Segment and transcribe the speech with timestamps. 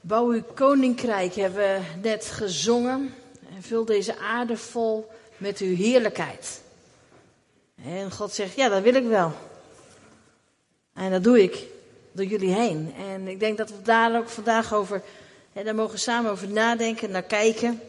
[0.00, 3.14] Bouw uw koninkrijk hebben we net gezongen.
[3.54, 6.60] En vul deze aarde vol met uw heerlijkheid.
[7.84, 9.32] En God zegt, ja, dat wil ik wel.
[10.94, 11.66] En dat doe ik
[12.12, 12.94] door jullie heen.
[12.98, 15.02] En ik denk dat we daar ook vandaag over,
[15.52, 17.80] hè, daar mogen samen over nadenken, naar kijken.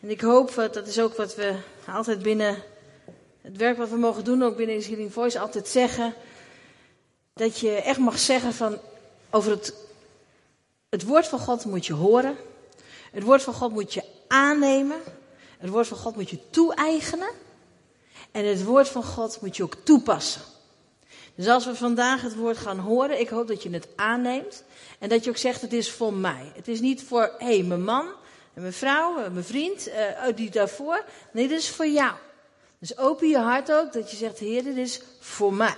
[0.00, 1.54] En ik hoop, dat is ook wat we
[1.86, 2.56] altijd binnen
[3.40, 6.14] het werk wat we mogen doen, ook binnen Healing Voice, altijd zeggen.
[7.34, 8.78] Dat je echt mag zeggen van,
[9.30, 9.74] over het,
[10.92, 12.36] het woord van God moet je horen.
[13.12, 15.00] Het woord van God moet je aannemen.
[15.58, 17.30] Het woord van God moet je toe-eigenen.
[18.30, 20.42] En het woord van God moet je ook toepassen.
[21.34, 24.64] Dus als we vandaag het woord gaan horen, ik hoop dat je het aanneemt.
[24.98, 26.52] En dat je ook zegt, het is voor mij.
[26.54, 28.06] Het is niet voor, hé, hey, mijn man,
[28.54, 29.94] en mijn vrouw, mijn vriend, uh,
[30.34, 31.04] die daarvoor.
[31.32, 32.12] Nee, dit is voor jou.
[32.78, 35.76] Dus open je hart ook, dat je zegt, Heer, dit is voor mij.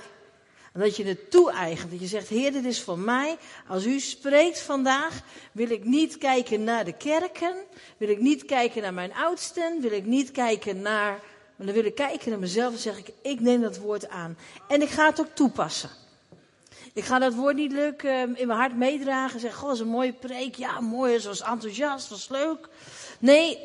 [0.74, 3.36] En dat je het toe-eigent, dat je zegt, Heer, dit is voor mij.
[3.68, 5.20] Als u spreekt vandaag,
[5.52, 7.54] wil ik niet kijken naar de kerken,
[7.96, 11.20] wil ik niet kijken naar mijn oudsten, wil ik niet kijken naar,
[11.56, 14.38] maar dan wil ik kijken naar mezelf en zeg ik, ik neem dat woord aan.
[14.68, 15.90] En ik ga het ook toepassen.
[16.92, 19.40] Ik ga dat woord niet leuk uh, in mijn hart meedragen.
[19.40, 20.54] Zeg, goh, dat is een mooie preek.
[20.54, 22.68] Ja, mooi, ze was enthousiast, was leuk.
[23.18, 23.58] Nee,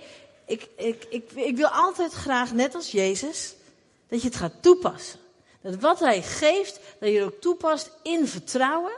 [0.45, 3.55] ik, ik, ik, ik wil altijd graag, net als Jezus,
[4.07, 5.19] dat je het gaat toepassen.
[5.61, 8.91] Dat wat hij geeft, dat je ook toepast in vertrouwen.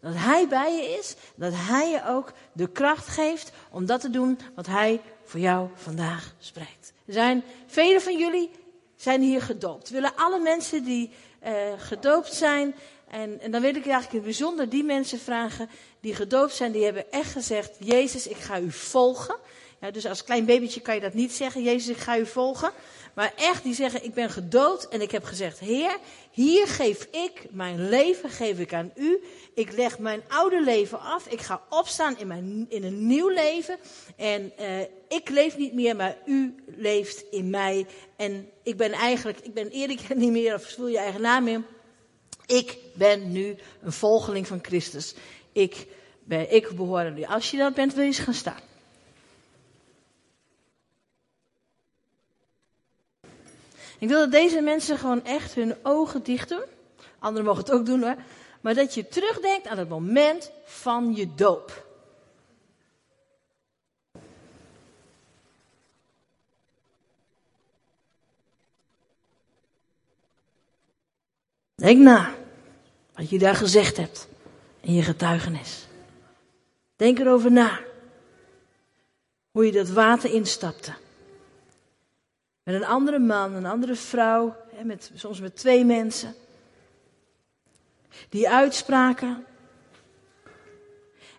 [0.00, 1.14] Dat hij bij je is.
[1.34, 5.68] Dat hij je ook de kracht geeft om dat te doen wat hij voor jou
[5.74, 6.92] vandaag spreekt.
[7.06, 8.50] Er zijn velen van jullie
[8.96, 9.90] zijn hier gedoopt.
[9.90, 11.10] Willen alle mensen die
[11.44, 12.74] uh, gedoopt zijn.
[13.12, 16.72] En, en dan wil ik eigenlijk in bijzonder die mensen vragen die gedoopt zijn.
[16.72, 19.36] Die hebben echt gezegd, Jezus ik ga u volgen.
[19.80, 22.70] Ja, dus als klein babytje kan je dat niet zeggen, Jezus ik ga u volgen.
[23.14, 25.96] Maar echt, die zeggen, ik ben gedood en ik heb gezegd, Heer,
[26.30, 29.22] hier geef ik mijn leven, geef ik aan u.
[29.54, 31.26] Ik leg mijn oude leven af.
[31.26, 33.78] Ik ga opstaan in, mijn, in een nieuw leven.
[34.16, 37.86] En uh, ik leef niet meer, maar u leeft in mij.
[38.16, 41.64] En ik ben eigenlijk, ik ben Erik niet meer, of voel je eigen naam in.
[42.46, 45.14] Ik ben nu een volgeling van Christus.
[45.52, 45.86] Ik,
[46.24, 47.24] ben, ik behoor aan u.
[47.24, 48.60] Als je dat bent, wil je eens gaan staan.
[53.98, 56.64] Ik wil dat deze mensen gewoon echt hun ogen dicht doen.
[57.18, 58.16] Anderen mogen het ook doen hoor.
[58.60, 61.91] Maar dat je terugdenkt aan het moment van je doop.
[71.82, 72.34] Denk na
[73.14, 74.28] wat je daar gezegd hebt
[74.80, 75.86] in je getuigenis.
[76.96, 77.80] Denk erover na.
[79.50, 80.92] Hoe je dat water instapte.
[82.62, 86.34] Met een andere man, een andere vrouw, met, soms met twee mensen.
[88.28, 89.44] Die uitspraken.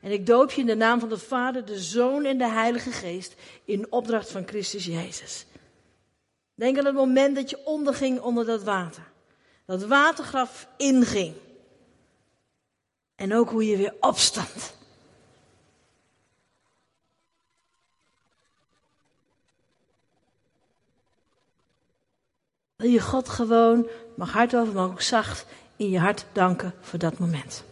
[0.01, 2.91] En ik doop je in de naam van de Vader, de Zoon en de Heilige
[2.91, 5.45] Geest in opdracht van Christus Jezus.
[6.55, 9.11] Denk aan het moment dat je onderging onder dat water.
[9.65, 11.35] Dat watergraf inging.
[13.15, 14.73] En ook hoe je weer opstond.
[22.75, 26.99] Wil je God gewoon, mag hard over, maar ook zacht in je hart danken voor
[26.99, 27.63] dat moment.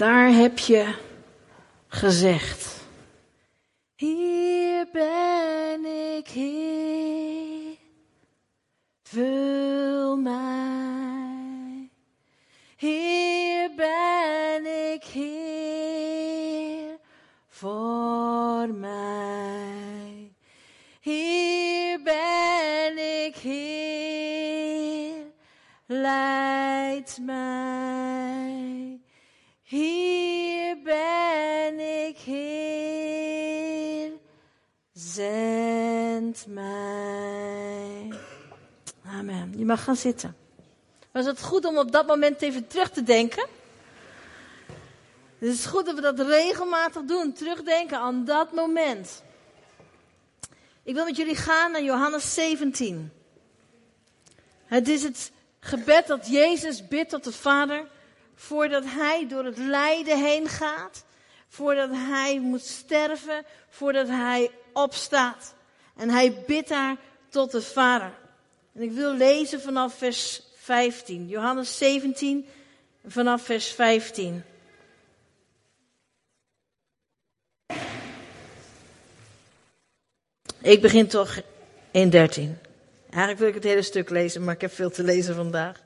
[0.00, 0.94] Daar heb je
[1.88, 2.76] gezegd.
[3.96, 5.84] Hier ben
[6.16, 7.76] ik, Heer.
[9.02, 11.90] Vul mij.
[12.76, 16.98] Hier ben ik, Heer.
[17.48, 20.32] Voor mij.
[21.00, 25.24] Hier ben ik, Heer.
[25.86, 27.69] Leid mij.
[36.34, 38.18] Zend mij.
[39.06, 39.54] Amen.
[39.56, 40.36] Je mag gaan zitten.
[41.10, 43.46] Was het goed om op dat moment even terug te denken?
[45.38, 49.22] Het is goed dat we dat regelmatig doen, terugdenken aan dat moment.
[50.82, 53.12] Ik wil met jullie gaan naar Johannes 17.
[54.64, 57.86] Het is het gebed dat Jezus bidt tot de Vader
[58.34, 61.04] voordat hij door het lijden heen gaat,
[61.48, 65.54] voordat hij moet sterven, voordat hij opstaat.
[65.96, 66.96] En hij bidt daar
[67.28, 68.12] tot de Vader.
[68.74, 72.46] En ik wil lezen vanaf vers 15, Johannes 17,
[73.06, 74.44] vanaf vers 15.
[80.62, 81.40] Ik begin toch
[81.90, 82.58] in 13.
[83.02, 85.80] Eigenlijk wil ik het hele stuk lezen, maar ik heb veel te lezen vandaag.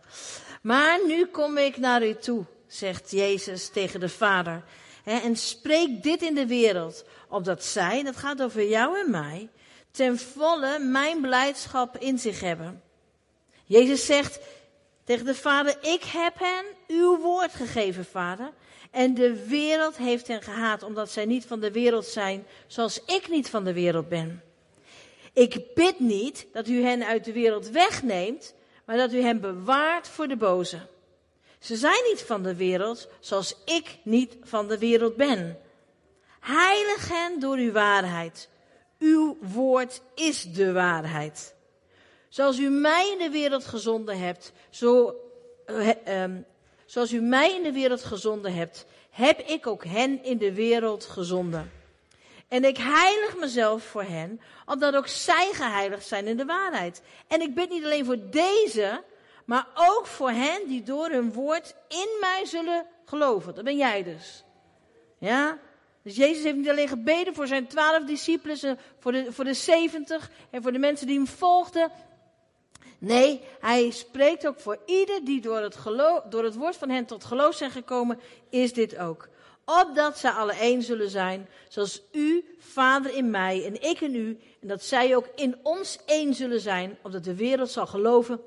[0.62, 4.62] Maar nu kom ik naar u toe, zegt Jezus tegen de Vader.
[5.04, 9.48] En spreek dit in de wereld, opdat zij, dat gaat over jou en mij,
[9.94, 12.82] ten volle mijn blijdschap in zich hebben.
[13.64, 14.38] Jezus zegt
[15.04, 18.52] tegen de Vader, ik heb hen uw woord gegeven, Vader.
[18.90, 23.28] En de wereld heeft hen gehaat, omdat zij niet van de wereld zijn, zoals ik
[23.28, 24.42] niet van de wereld ben.
[25.32, 28.54] Ik bid niet dat u hen uit de wereld wegneemt,
[28.84, 30.86] maar dat u hen bewaart voor de boze.
[31.58, 35.58] Ze zijn niet van de wereld, zoals ik niet van de wereld ben.
[36.40, 38.48] Heilig hen door uw waarheid.
[39.04, 41.54] Uw woord is de waarheid.
[42.28, 45.14] Zoals u mij in de wereld gezonden hebt, zo,
[45.66, 45.88] uh,
[46.22, 46.44] um,
[46.86, 51.04] zoals u mij in de wereld gezonden hebt, heb ik ook hen in de wereld
[51.04, 51.70] gezonden.
[52.48, 57.02] En ik heilig mezelf voor hen, omdat ook zij geheiligd zijn in de waarheid.
[57.28, 59.02] En ik bid niet alleen voor deze,
[59.44, 63.54] maar ook voor hen die door hun woord in mij zullen geloven.
[63.54, 64.44] Dat ben jij dus.
[65.18, 65.58] Ja?
[66.04, 70.30] Dus Jezus heeft niet alleen gebeden voor zijn twaalf discipelen, voor de, voor de zeventig
[70.50, 71.90] en voor de mensen die hem volgden.
[72.98, 77.04] Nee, hij spreekt ook voor ieder die door het, geloof, door het woord van hen
[77.04, 78.20] tot geloof zijn gekomen,
[78.50, 79.28] is dit ook.
[79.64, 84.38] Opdat zij alle één zullen zijn, zoals u, Vader, in mij en ik in u,
[84.60, 88.40] en dat zij ook in ons één zullen zijn, opdat de wereld zal geloven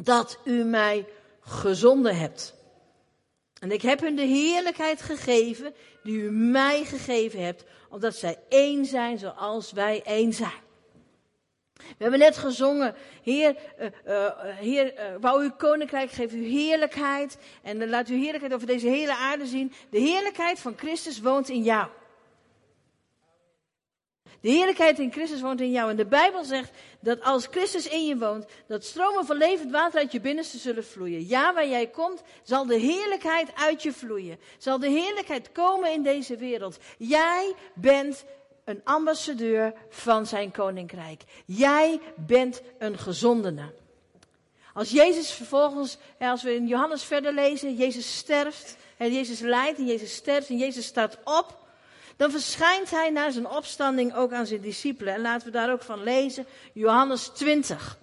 [0.00, 1.06] dat u mij
[1.40, 2.54] gezonden hebt.
[3.60, 8.84] En ik heb hun de heerlijkheid gegeven die u mij gegeven hebt, omdat zij één
[8.84, 10.62] zijn zoals wij één zijn.
[11.74, 13.56] We hebben net gezongen, Heer,
[14.06, 17.38] uh, Heer uh, wou uw koninkrijk, geef uw heerlijkheid.
[17.62, 19.72] En laat uw heerlijkheid over deze hele aarde zien.
[19.90, 21.88] De heerlijkheid van Christus woont in jou.
[24.44, 25.90] De heerlijkheid in Christus woont in jou.
[25.90, 26.70] En de Bijbel zegt
[27.00, 30.84] dat als Christus in je woont, dat stromen van levend water uit je binnenste zullen
[30.84, 31.28] vloeien.
[31.28, 34.38] Ja, waar jij komt, zal de heerlijkheid uit je vloeien.
[34.58, 36.78] Zal de heerlijkheid komen in deze wereld.
[36.98, 38.24] Jij bent
[38.64, 41.22] een ambassadeur van zijn koninkrijk.
[41.46, 43.72] Jij bent een gezondene.
[44.74, 49.86] Als Jezus vervolgens, als we in Johannes verder lezen, Jezus sterft, en Jezus lijdt en
[49.86, 51.62] Jezus sterft en Jezus staat op,
[52.16, 55.14] dan verschijnt hij na zijn opstanding ook aan zijn discipelen.
[55.14, 57.98] En laten we daar ook van lezen, Johannes 20.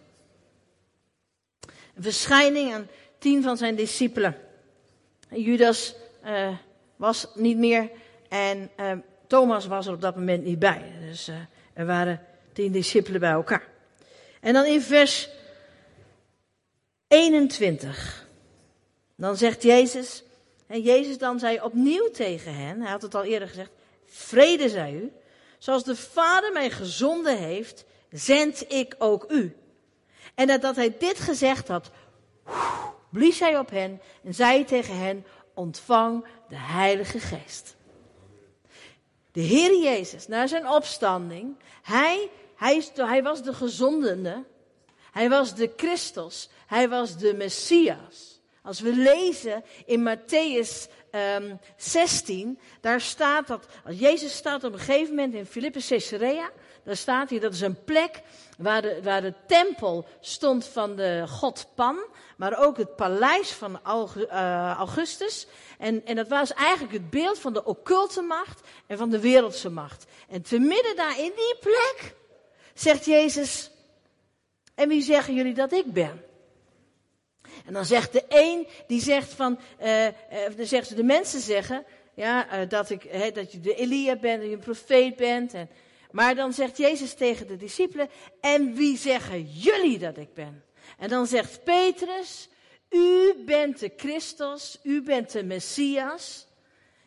[1.95, 2.87] Een verschijning aan
[3.17, 4.37] tien van zijn discipelen.
[5.29, 6.49] Judas uh,
[6.95, 7.89] was niet meer
[8.29, 8.91] en uh,
[9.27, 10.91] Thomas was er op dat moment niet bij.
[10.99, 11.35] Dus uh,
[11.73, 13.67] er waren tien discipelen bij elkaar.
[14.41, 15.29] En dan in vers
[17.07, 18.27] 21.
[19.15, 20.23] Dan zegt Jezus,
[20.67, 23.71] en Jezus dan zei opnieuw tegen hen, hij had het al eerder gezegd,
[24.11, 25.11] vrede zij u,
[25.57, 29.55] zoals de Vader mij gezonden heeft, zend ik ook u.
[30.35, 31.91] En nadat hij dit gezegd had,
[33.09, 37.75] blies hij op hen en zei tegen hen, ontvang de Heilige Geest
[39.31, 44.43] de Heer Jezus, na zijn opstanding, hij, hij, hij was de gezondene,
[45.11, 48.30] hij was de Christus, hij was de Messias.
[48.63, 54.73] Als we lezen in Matthäus um, ehm, 16, daar staat dat, als Jezus staat op
[54.73, 56.49] een gegeven moment in Philippus Caesarea,
[56.83, 58.21] daar staat hij, dat is een plek
[58.57, 61.99] waar de, waar de tempel stond van de god Pan,
[62.37, 65.47] maar ook het paleis van eh, Augustus.
[65.77, 69.69] En, en dat was eigenlijk het beeld van de occulte macht en van de wereldse
[69.69, 70.05] macht.
[70.29, 72.15] En te midden daar in die plek
[72.73, 73.71] zegt Jezus,
[74.75, 76.23] en wie zeggen jullie dat ik ben?
[77.65, 80.11] En dan zegt de een, die zegt van, uh, uh,
[80.55, 84.49] dan ze, de mensen zeggen, ja, uh, dat, ik, dat je de Elia bent, dat
[84.49, 85.53] je een profeet bent.
[85.53, 85.69] En,
[86.11, 88.09] maar dan zegt Jezus tegen de discipelen,
[88.41, 90.63] en wie zeggen jullie dat ik ben?
[90.97, 92.49] En dan zegt Petrus,
[92.89, 96.47] u bent de Christus, u bent de Messias,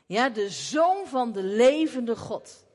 [0.07, 2.67] ja, de zoon van de levende God.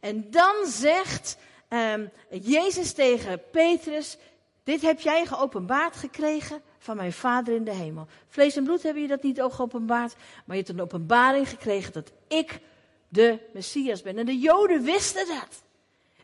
[0.00, 1.36] En dan zegt
[1.68, 4.16] um, Jezus tegen Petrus,
[4.64, 8.06] dit heb jij geopenbaard gekregen van mijn Vader in de hemel.
[8.28, 10.14] Vlees en bloed hebben je dat niet ook geopenbaard,
[10.44, 12.60] maar je hebt een openbaring gekregen dat ik
[13.08, 14.18] de Messias ben.
[14.18, 15.62] En de Joden wisten dat.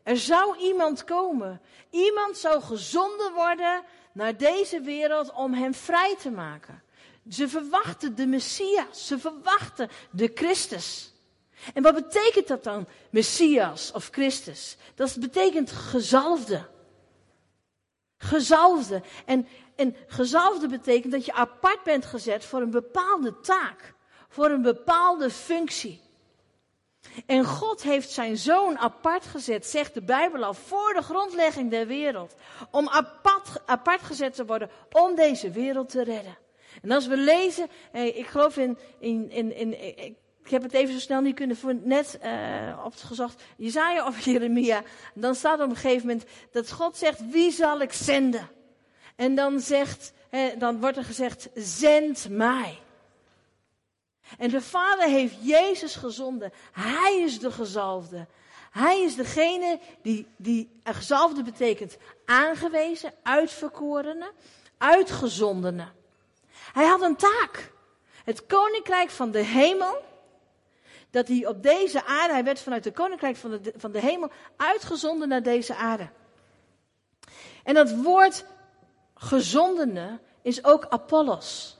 [0.02, 1.60] Er zou iemand komen.
[1.90, 6.82] Iemand zou gezonden worden naar deze wereld om hem vrij te maken.
[7.28, 9.06] Ze verwachten de Messias.
[9.06, 11.12] Ze verwachten de Christus.
[11.74, 14.76] En wat betekent dat dan, Messias of Christus?
[14.94, 16.68] Dat betekent gezalfde.
[18.22, 19.02] Gezalfde.
[19.24, 23.94] En, en gezalfde betekent dat je apart bent gezet voor een bepaalde taak.
[24.28, 26.00] Voor een bepaalde functie.
[27.26, 31.86] En God heeft zijn zoon apart gezet, zegt de Bijbel al, voor de grondlegging der
[31.86, 32.34] wereld.
[32.70, 36.38] Om apart, apart gezet te worden om deze wereld te redden.
[36.82, 41.00] En als we lezen, ik geloof in, in, in, in ik heb het even zo
[41.00, 44.82] snel niet kunnen voor net uh, opgezocht, Jezaja of Jeremia.
[45.14, 48.48] Dan staat op een gegeven moment dat God zegt, wie zal ik zenden?
[49.16, 50.12] En dan, zegt,
[50.58, 52.78] dan wordt er gezegd, zend mij.
[54.38, 56.52] En de Vader heeft Jezus gezonden.
[56.72, 58.26] Hij is de gezalfde.
[58.70, 64.32] Hij is degene die, die gezalfde betekent aangewezen, uitverkorene,
[64.78, 65.86] uitgezondene.
[66.72, 67.72] Hij had een taak.
[68.24, 70.04] Het koninkrijk van de hemel,
[71.12, 74.30] dat hij op deze aarde, hij werd vanuit het koninkrijk van de, van de hemel
[74.56, 76.08] uitgezonden naar deze aarde.
[77.64, 78.44] En dat woord
[79.14, 81.78] gezondene is ook Apollos.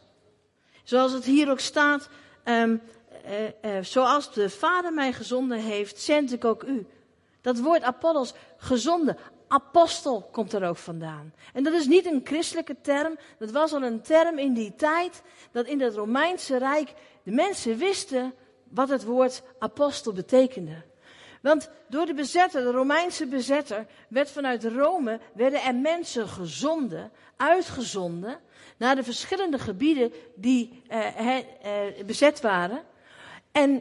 [0.83, 2.09] Zoals het hier ook staat,
[2.45, 2.83] um,
[3.27, 6.87] uh, uh, zoals de Vader mij gezonden heeft, zend ik ook u.
[7.41, 9.17] Dat woord Apollos, gezonde,
[9.49, 11.35] apostel komt er ook vandaan.
[11.53, 15.23] En dat is niet een christelijke term, dat was al een term in die tijd,
[15.53, 18.35] dat in het Romeinse Rijk de mensen wisten
[18.75, 20.83] wat het woord apostel betekende.
[21.43, 28.39] Want door de bezetter, de Romeinse bezetter, werd vanuit Rome, werden er mensen gezonden, uitgezonden,
[28.77, 31.45] naar de verschillende gebieden die eh, eh,
[32.07, 32.83] bezet waren.
[33.53, 33.81] En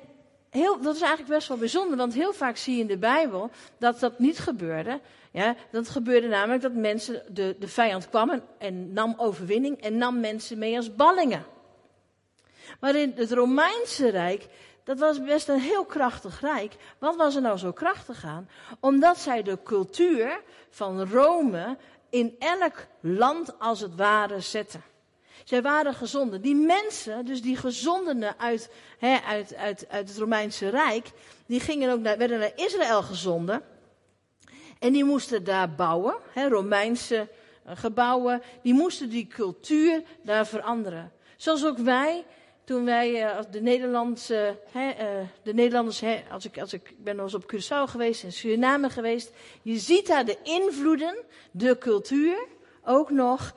[0.50, 3.50] heel, dat is eigenlijk best wel bijzonder, want heel vaak zie je in de Bijbel
[3.77, 5.00] dat dat niet gebeurde.
[5.31, 9.98] Ja, dat gebeurde namelijk dat mensen, de, de vijand kwam en, en nam overwinning en
[9.98, 11.45] nam mensen mee als ballingen.
[12.79, 14.48] Maar in het Romeinse Rijk
[14.84, 16.76] dat was best een heel krachtig rijk.
[17.00, 18.50] Wat was er nou zo krachtig aan?
[18.80, 21.78] Omdat zij de cultuur van Rome
[22.10, 24.84] in elk land als het ware zetten.
[25.44, 26.42] Zij waren gezonden.
[26.42, 31.12] Die mensen, dus die gezondenen uit, uit, uit, uit het Romeinse Rijk,
[31.46, 33.62] die gingen ook naar, werden naar Israël gezonden.
[34.80, 37.28] En die moesten daar bouwen, Romeinse
[37.64, 38.42] eh, gebouwen.
[38.62, 41.12] Die moesten die cultuur daar veranderen.
[41.38, 42.26] Zoals ook wij
[42.72, 47.16] toen wij uh, de Nederlandse, hè, uh, de Nederlanders, hè, als ik, als ik ben
[47.16, 51.18] wel eens op Curaçao geweest en Suriname geweest, je ziet daar de invloeden,
[51.51, 52.48] de cultuur,
[52.84, 53.56] ook nog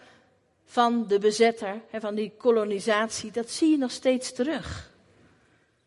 [0.64, 4.90] van de bezetter, hè, van die kolonisatie, dat zie je nog steeds terug.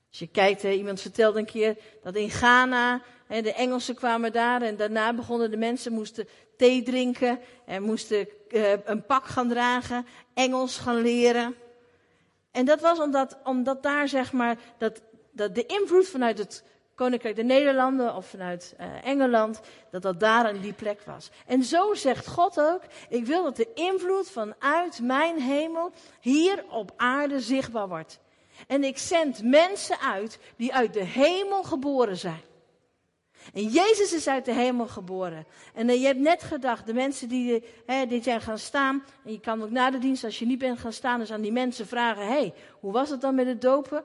[0.10, 4.62] Als je kijkt, iemand vertelde een keer dat in Ghana, hè, de Engelsen kwamen daar
[4.62, 10.06] en daarna begonnen de mensen, moesten thee drinken en moesten uh, een pak gaan dragen,
[10.34, 11.56] Engels gaan leren.
[12.58, 16.64] En dat was omdat, omdat daar zeg maar, dat, dat de invloed vanuit het
[16.96, 19.60] Koninkrijk de Nederlanden of vanuit uh, Engeland,
[19.92, 21.30] dat dat daar aan die plek was.
[21.46, 26.92] En zo zegt God ook, ik wil dat de invloed vanuit mijn hemel hier op
[26.96, 28.20] aarde zichtbaar wordt.
[28.68, 32.42] En ik zend mensen uit die uit de hemel geboren zijn.
[33.54, 35.46] En Jezus is uit de hemel geboren.
[35.74, 39.32] En uh, je hebt net gedacht, de mensen die uh, dit jaar gaan staan, en
[39.32, 41.52] je kan ook na de dienst, als je niet bent gaan staan, dus aan die
[41.52, 44.04] mensen vragen, hé, hey, hoe was het dan met het dopen?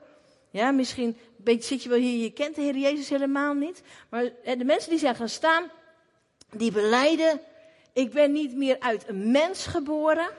[0.49, 3.81] Ja, misschien zit je wel hier, je kent de Heer Jezus helemaal niet.
[4.09, 5.71] Maar uh, de mensen die zijn gaan staan,
[6.51, 7.41] die beleiden,
[7.93, 10.29] ik ben niet meer uit een mens geboren.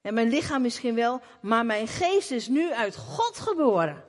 [0.00, 4.04] En mijn lichaam misschien wel, maar mijn geest is nu uit God geboren.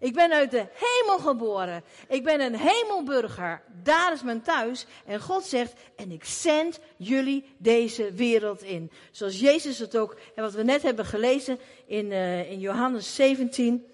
[0.00, 1.84] Ik ben uit de hemel geboren.
[2.08, 3.62] Ik ben een hemelburger.
[3.82, 4.86] Daar is mijn thuis.
[5.06, 8.90] En God zegt, en ik zend jullie deze wereld in.
[9.10, 13.86] Zoals Jezus het ook, en wat we net hebben gelezen in, uh, in Johannes 17.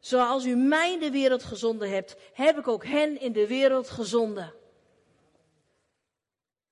[0.00, 3.90] Zoals u mij in de wereld gezonden hebt, heb ik ook hen in de wereld
[3.90, 4.52] gezonden.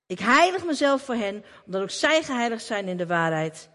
[0.07, 3.69] Ik heilig mezelf voor hen, omdat ook zij geheiligd zijn in de waarheid.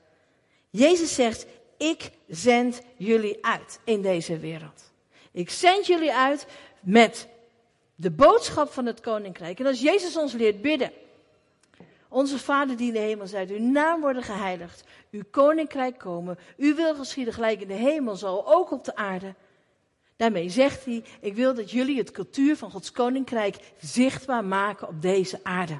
[0.71, 4.90] Jezus zegt, ik zend jullie uit in deze wereld.
[5.33, 6.47] Ik zend jullie uit
[6.81, 7.29] met
[7.95, 9.61] de boodschap van het koninkrijk.
[9.61, 10.93] En als Jezus ons leert bidden.
[12.09, 16.75] Onze Vader die in de hemel zijt, uw naam worden geheiligd, uw koninkrijk komen, uw
[16.75, 19.35] wil geschieden gelijk in de hemel, zal ook op de aarde.
[20.17, 25.03] Daarmee zegt hij, ik wil dat jullie het cultuur van Gods koninkrijk zichtbaar maken op
[25.03, 25.79] deze aarde.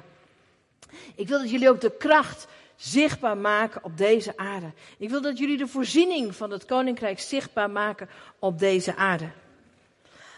[1.15, 2.47] Ik wil dat jullie ook de kracht
[2.81, 4.71] zichtbaar maken op deze aarde.
[4.97, 8.09] Ik wil dat jullie de voorziening van het koninkrijk zichtbaar maken
[8.39, 9.29] op deze aarde.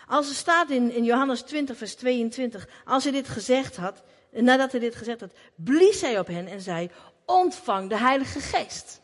[0.08, 4.72] Als er staat in, in Johannes 20, vers 22, als hij dit gezegd had, nadat
[4.72, 6.90] hij dit gezegd had, blies hij op hen en zei,
[7.26, 9.02] ontvang de Heilige Geest.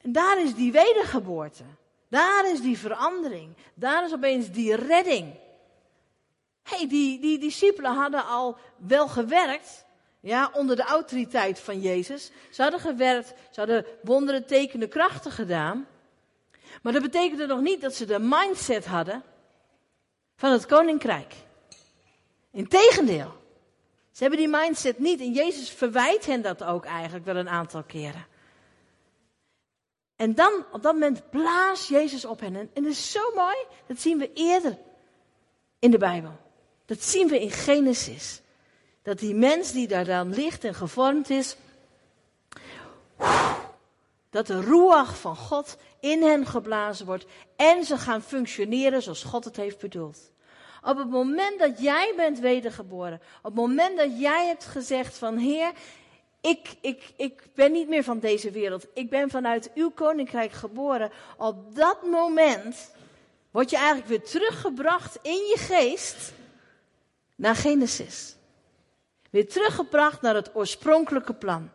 [0.00, 1.64] En daar is die wedergeboorte.
[2.08, 3.56] Daar is die verandering.
[3.74, 5.34] Daar is opeens die redding.
[6.62, 9.86] hey, die, die discipelen hadden al wel gewerkt,
[10.20, 12.30] ja, onder de autoriteit van Jezus.
[12.50, 15.86] Ze hadden gewerkt, ze hadden wonderen, tekenen, krachten gedaan.
[16.82, 19.22] Maar dat betekende nog niet dat ze de mindset hadden
[20.36, 21.34] van het koninkrijk.
[22.50, 23.36] Integendeel.
[24.10, 27.82] Ze hebben die mindset niet en Jezus verwijt hen dat ook eigenlijk wel een aantal
[27.82, 28.26] keren.
[30.16, 32.56] En dan, op dat moment, blaast Jezus op hen.
[32.56, 33.56] En, en dat is zo mooi,
[33.86, 34.78] dat zien we eerder
[35.78, 36.38] in de Bijbel.
[36.84, 38.40] Dat zien we in Genesis.
[39.08, 41.56] Dat die mens die daar dan ligt en gevormd is,
[44.30, 49.44] dat de ruach van God in hen geblazen wordt en ze gaan functioneren zoals God
[49.44, 50.30] het heeft bedoeld.
[50.82, 55.36] Op het moment dat jij bent wedergeboren, op het moment dat jij hebt gezegd van
[55.36, 55.72] Heer,
[56.40, 61.10] ik, ik, ik ben niet meer van deze wereld, ik ben vanuit uw koninkrijk geboren,
[61.36, 62.90] op dat moment
[63.50, 66.32] word je eigenlijk weer teruggebracht in je geest
[67.36, 68.36] naar Genesis.
[69.30, 71.70] Weer teruggebracht naar het oorspronkelijke plan.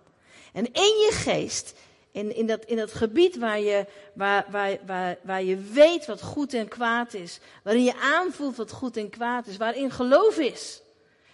[0.53, 1.73] En in je geest
[2.11, 6.21] in, in, dat, in dat gebied waar je, waar, waar, waar, waar je weet wat
[6.21, 7.39] goed en kwaad is.
[7.63, 9.57] Waarin je aanvoelt wat goed en kwaad is.
[9.57, 10.81] Waarin geloof is.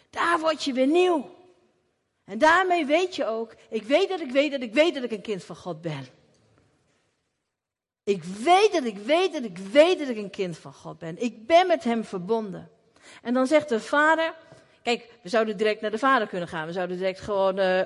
[0.10, 1.38] Daar word je weer nieuw.
[2.26, 5.12] En daarmee weet je ook, ik weet dat ik weet dat ik weet dat ik
[5.12, 6.08] een kind van God ben.
[8.04, 11.22] Ik weet dat ik weet dat ik weet dat ik een kind van God ben.
[11.22, 12.72] Ik ben met hem verbonden.
[13.22, 14.34] En dan zegt de vader,
[14.96, 16.66] kijk, we zouden direct naar de vader kunnen gaan.
[16.66, 17.82] We zouden direct gewoon uh,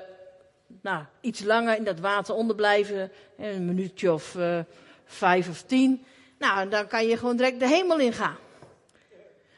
[0.82, 3.12] nou, iets langer in dat water onderblijven.
[3.36, 4.58] Een minuutje of uh,
[5.04, 6.04] vijf of tien.
[6.38, 8.36] Nou, dan kan je gewoon direct de hemel ingaan.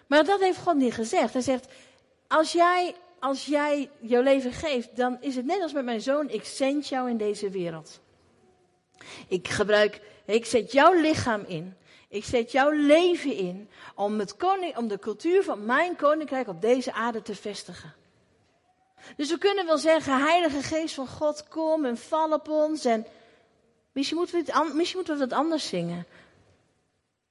[0.06, 1.32] Maar dat heeft God niet gezegd.
[1.32, 1.66] Hij zegt,
[2.26, 6.30] als jij, als jij jouw leven geeft, dan is het net als met mijn zoon,
[6.30, 8.00] ik zend jou in deze wereld.
[9.28, 11.74] Ik gebruik, ik zet jouw lichaam in.
[12.16, 16.60] Ik zet jouw leven in om, het koning, om de cultuur van mijn koninkrijk op
[16.60, 17.94] deze aarde te vestigen.
[19.16, 22.84] Dus we kunnen wel zeggen, Heilige Geest van God, kom en val op ons.
[22.84, 23.06] En
[23.92, 26.06] misschien moeten we misschien moeten we het anders zingen.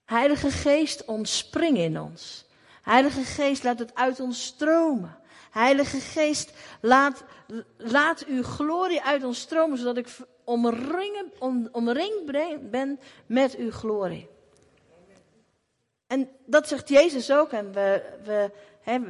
[0.06, 2.46] Heilige Geest, ontspring in ons.
[2.82, 5.18] Heilige Geest, laat het uit ons stromen.
[5.51, 7.24] Heilige Geest, laat,
[7.77, 10.07] laat uw glorie uit ons stromen, zodat ik
[11.72, 12.25] omringd
[12.72, 14.33] ben met uw glorie.
[16.16, 17.51] En dat zegt Jezus ook.
[17.51, 18.51] En we, we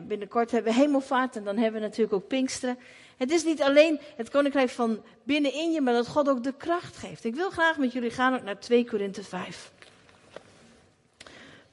[0.08, 2.78] binnenkort hebben we hemelvaart en dan hebben we natuurlijk ook Pinksteren.
[3.18, 6.98] Het is niet alleen het koninkrijk van binnenin je, maar dat God ook de kracht
[6.98, 7.24] geeft.
[7.24, 9.72] Ik wil graag met jullie gaan naar 2 Korinthe 5.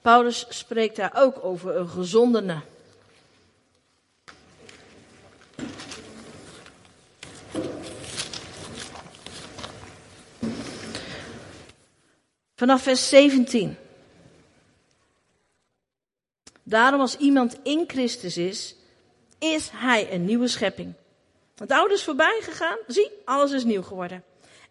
[0.00, 2.60] Paulus spreekt daar ook over een gezondene.
[12.54, 13.76] Vanaf vers 17.
[16.62, 18.76] Daarom als iemand in Christus is,
[19.38, 20.94] is hij een nieuwe schepping.
[21.56, 24.24] Het oude is voorbij gegaan, zie, alles is nieuw geworden.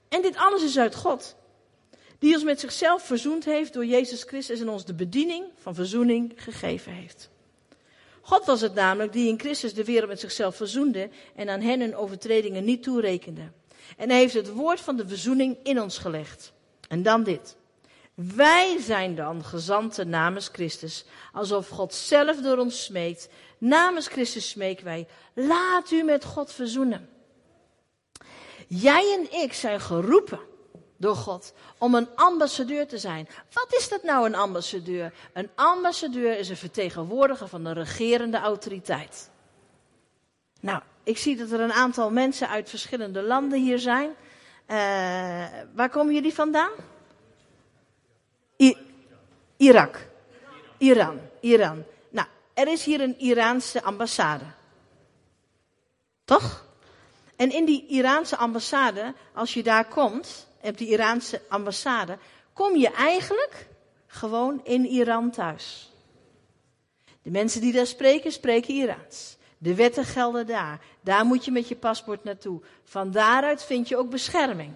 [0.09, 1.35] En dit alles is uit God,
[2.19, 6.33] die ons met zichzelf verzoend heeft door Jezus Christus en ons de bediening van verzoening
[6.35, 7.29] gegeven heeft.
[8.21, 11.79] God was het namelijk die in Christus de wereld met zichzelf verzoende en aan hen
[11.79, 13.51] hun overtredingen niet toerekende.
[13.97, 16.53] En hij heeft het woord van de verzoening in ons gelegd.
[16.87, 17.55] En dan dit.
[18.35, 23.29] Wij zijn dan gezanten namens Christus, alsof God zelf door ons smeekt.
[23.57, 27.09] Namens Christus smeken wij, laat u met God verzoenen.
[28.67, 30.39] Jij en ik zijn geroepen
[30.97, 33.27] door God om een ambassadeur te zijn.
[33.53, 35.13] Wat is dat nou, een ambassadeur?
[35.33, 39.29] Een ambassadeur is een vertegenwoordiger van de regerende autoriteit.
[40.59, 44.09] Nou, ik zie dat er een aantal mensen uit verschillende landen hier zijn.
[44.09, 44.77] Uh,
[45.73, 46.71] waar komen jullie vandaan?
[49.57, 50.09] Irak.
[50.77, 51.19] Iran.
[51.39, 51.83] Iran.
[52.09, 54.45] Nou, er is hier een Iraanse ambassade.
[56.25, 56.65] Toch?
[57.35, 62.17] En in die Iraanse ambassade, als je daar komt, op die Iraanse ambassade,
[62.53, 63.67] kom je eigenlijk
[64.07, 65.91] gewoon in Iran thuis.
[67.21, 69.37] De mensen die daar spreken, spreken Iraans.
[69.57, 70.81] De wetten gelden daar.
[71.01, 72.61] Daar moet je met je paspoort naartoe.
[72.83, 74.73] Van daaruit vind je ook bescherming.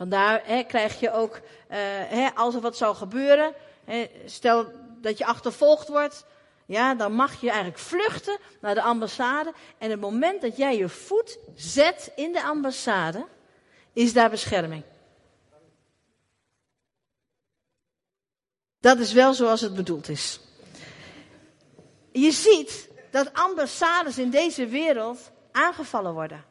[0.00, 1.40] Vandaar hè, krijg je ook, uh,
[2.08, 6.24] hè, als er wat zou gebeuren, hè, stel dat je achtervolgd wordt,
[6.66, 9.52] ja, dan mag je eigenlijk vluchten naar de ambassade.
[9.78, 13.26] En het moment dat jij je voet zet in de ambassade,
[13.92, 14.82] is daar bescherming.
[18.78, 20.40] Dat is wel zoals het bedoeld is.
[22.12, 26.44] Je ziet dat ambassades in deze wereld aangevallen worden.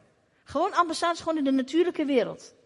[0.44, 2.58] Gewoon ambassades gewoon in de natuurlijke wereld.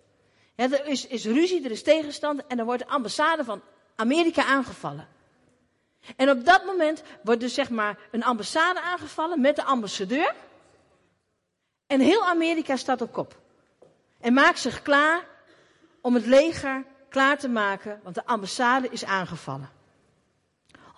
[0.55, 3.61] Er is, is ruzie, er is tegenstand en dan wordt de ambassade van
[3.97, 5.09] Amerika aangevallen.
[6.17, 10.35] En op dat moment wordt dus zeg maar een ambassade aangevallen met de ambassadeur.
[11.87, 13.41] En heel Amerika staat op kop.
[14.21, 15.27] En maakt zich klaar
[16.01, 19.71] om het leger klaar te maken, want de ambassade is aangevallen.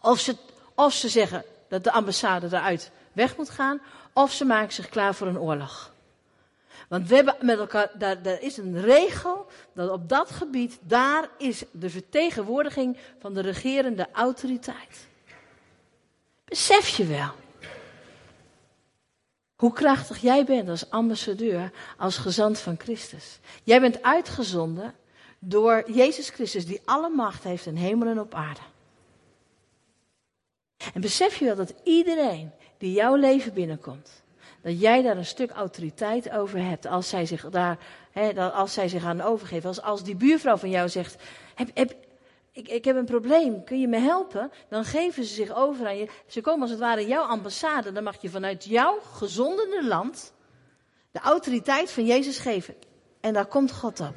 [0.01, 0.37] Of ze,
[0.75, 3.81] of ze zeggen dat de ambassade eruit weg moet gaan,
[4.13, 5.95] of ze maken zich klaar voor een oorlog.
[6.89, 11.29] Want we hebben met elkaar, daar, daar is een regel dat op dat gebied, daar
[11.39, 15.09] is de vertegenwoordiging van de regerende autoriteit.
[16.45, 17.31] Besef je wel
[19.57, 23.39] hoe krachtig jij bent als ambassadeur, als gezant van Christus.
[23.63, 24.95] Jij bent uitgezonden
[25.39, 28.61] door Jezus Christus, die alle macht heeft in hemel en op aarde.
[30.95, 34.23] En besef je wel dat iedereen die jouw leven binnenkomt,
[34.67, 37.79] dat jij daar een stuk autoriteit over hebt als zij zich, daar,
[38.53, 39.69] als zij zich aan overgeven.
[39.69, 41.23] Als, als die buurvrouw van jou zegt,
[41.55, 41.95] heb, heb,
[42.53, 44.51] ik, ik heb een probleem, kun je me helpen?
[44.69, 46.09] Dan geven ze zich over aan je.
[46.27, 47.93] Ze komen als het ware jouw ambassade.
[47.93, 50.33] Dan mag je vanuit jouw gezondende land
[51.11, 52.75] de autoriteit van Jezus geven.
[53.21, 54.15] En daar komt God op.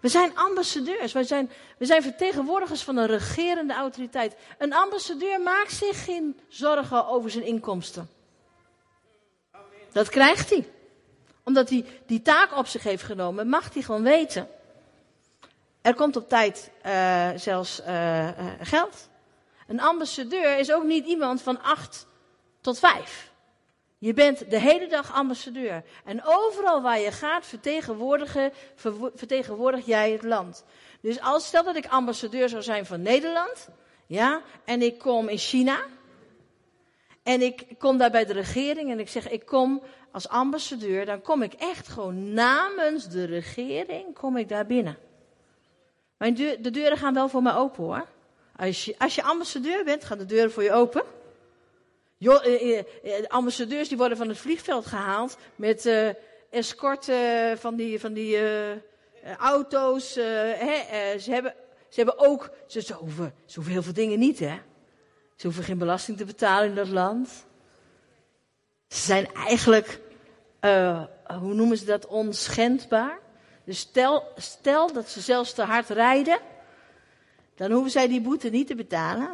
[0.00, 1.12] We zijn ambassadeurs.
[1.12, 4.36] We zijn, we zijn vertegenwoordigers van een regerende autoriteit.
[4.58, 8.20] Een ambassadeur maakt zich geen zorgen over zijn inkomsten.
[9.92, 10.68] Dat krijgt hij.
[11.44, 14.48] Omdat hij die taak op zich heeft genomen, mag hij gewoon weten.
[15.82, 18.28] Er komt op tijd uh, zelfs uh,
[18.60, 19.08] geld.
[19.66, 22.06] Een ambassadeur is ook niet iemand van acht
[22.60, 23.30] tot vijf.
[23.98, 25.82] Je bent de hele dag ambassadeur.
[26.04, 28.52] En overal waar je gaat vertegenwoordigen,
[29.14, 30.64] vertegenwoordig jij het land.
[31.00, 33.68] Dus als stel dat ik ambassadeur zou zijn van Nederland,
[34.06, 35.84] ja, en ik kom in China,
[37.22, 41.22] en ik kom daar bij de regering en ik zeg, ik kom als ambassadeur, dan
[41.22, 44.98] kom ik echt gewoon namens de regering, kom ik daar binnen.
[46.16, 48.06] Mijn de deuren gaan wel voor mij open hoor.
[48.56, 51.02] Als je, als je ambassadeur bent, gaan de deuren voor je open.
[52.16, 56.08] Jo, eh, eh, eh ambassadeurs die worden van het vliegveld gehaald met eh,
[56.50, 58.38] escorten van die, van die
[59.38, 60.12] auto's.
[60.12, 60.20] Ze,
[61.30, 61.54] hebben,
[61.88, 64.58] ze hebben ook, ze, ze, ze hoeven heel veel dingen niet hè.
[65.42, 67.28] Ze hoeven geen belasting te betalen in dat land.
[68.88, 70.00] Ze zijn eigenlijk,
[70.60, 71.02] uh,
[71.40, 73.18] hoe noemen ze dat, onschendbaar.
[73.64, 76.38] Dus stel, stel dat ze zelfs te hard rijden,
[77.54, 79.30] dan hoeven zij die boete niet te betalen.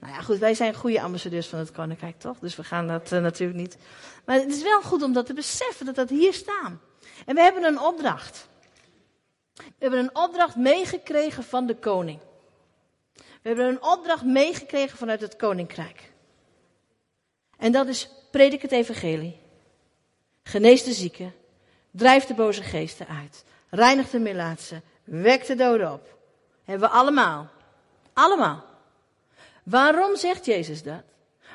[0.00, 2.38] Nou ja, goed, wij zijn goede ambassadeurs van het Koninkrijk, toch?
[2.38, 3.76] Dus we gaan dat uh, natuurlijk niet.
[4.24, 6.72] Maar het is wel goed om dat te beseffen, dat dat hier staat.
[7.26, 8.48] En we hebben een opdracht.
[9.54, 12.18] We hebben een opdracht meegekregen van de koning.
[13.42, 16.12] We hebben een opdracht meegekregen vanuit het koninkrijk.
[17.58, 19.40] En dat is predik het evangelie.
[20.42, 21.34] Genees de zieken.
[21.90, 23.44] Drijf de boze geesten uit.
[23.70, 24.80] Reinig de melaatse.
[25.04, 26.16] Wek de doden op.
[26.64, 27.50] Hebben we allemaal.
[28.12, 28.64] Allemaal.
[29.62, 31.02] Waarom zegt Jezus dat?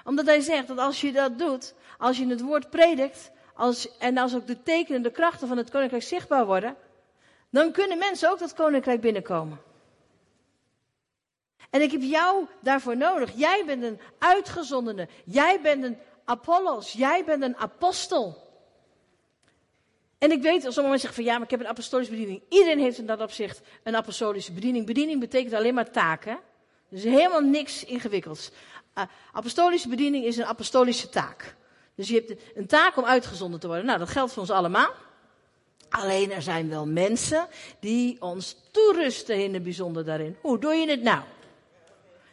[0.03, 4.17] Omdat hij zegt dat als je dat doet, als je het woord predikt, als, en
[4.17, 6.75] als ook de tekenen, de krachten van het koninkrijk zichtbaar worden,
[7.49, 9.59] dan kunnen mensen ook dat koninkrijk binnenkomen.
[11.69, 13.31] En ik heb jou daarvoor nodig.
[13.35, 15.07] Jij bent een uitgezondene.
[15.25, 16.91] Jij bent een Apollos.
[16.91, 18.45] Jij bent een apostel.
[20.17, 22.41] En ik weet, als sommige mensen zeggen van ja, maar ik heb een apostolische bediening.
[22.49, 24.85] Iedereen heeft in dat opzicht een apostolische bediening.
[24.85, 26.39] Bediening betekent alleen maar taken.
[26.89, 28.51] Dus helemaal niks ingewikkelds.
[29.31, 31.55] Apostolische bediening is een apostolische taak.
[31.95, 33.85] Dus je hebt een taak om uitgezonden te worden.
[33.85, 34.91] Nou, dat geldt voor ons allemaal.
[35.89, 37.47] Alleen er zijn wel mensen
[37.79, 40.37] die ons toerusten in het bijzonder daarin.
[40.41, 41.21] Hoe doe je het nou?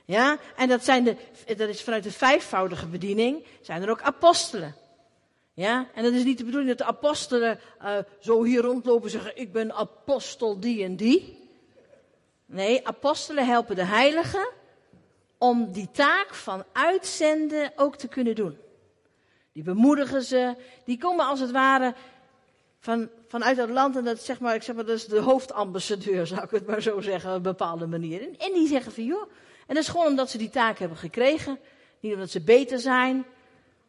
[0.05, 1.17] Ja, en dat, zijn de,
[1.57, 4.75] dat is vanuit de vijfvoudige bediening, zijn er ook apostelen.
[5.55, 9.11] Ja, en dat is niet de bedoeling dat de apostelen uh, zo hier rondlopen en
[9.11, 11.43] zeggen, ik ben apostel die en die.
[12.47, 14.49] Nee, apostelen helpen de heiligen
[15.39, 18.59] om die taak van uitzenden ook te kunnen doen.
[19.53, 21.95] Die bemoedigen ze, die komen als het ware
[22.79, 26.27] van, vanuit dat land en dat zeg maar, ik zeg maar, dat is de hoofdambassadeur,
[26.27, 28.21] zou ik het maar zo zeggen, op een bepaalde manier.
[28.23, 29.31] En, en die zeggen van, joh,
[29.67, 31.59] en dat is gewoon omdat ze die taak hebben gekregen.
[32.01, 33.25] Niet omdat ze beter zijn,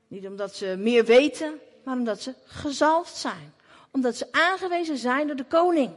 [0.08, 3.54] niet omdat ze meer weten, maar omdat ze gezalfd zijn.
[3.92, 5.94] Omdat ze aangewezen zijn door de koning.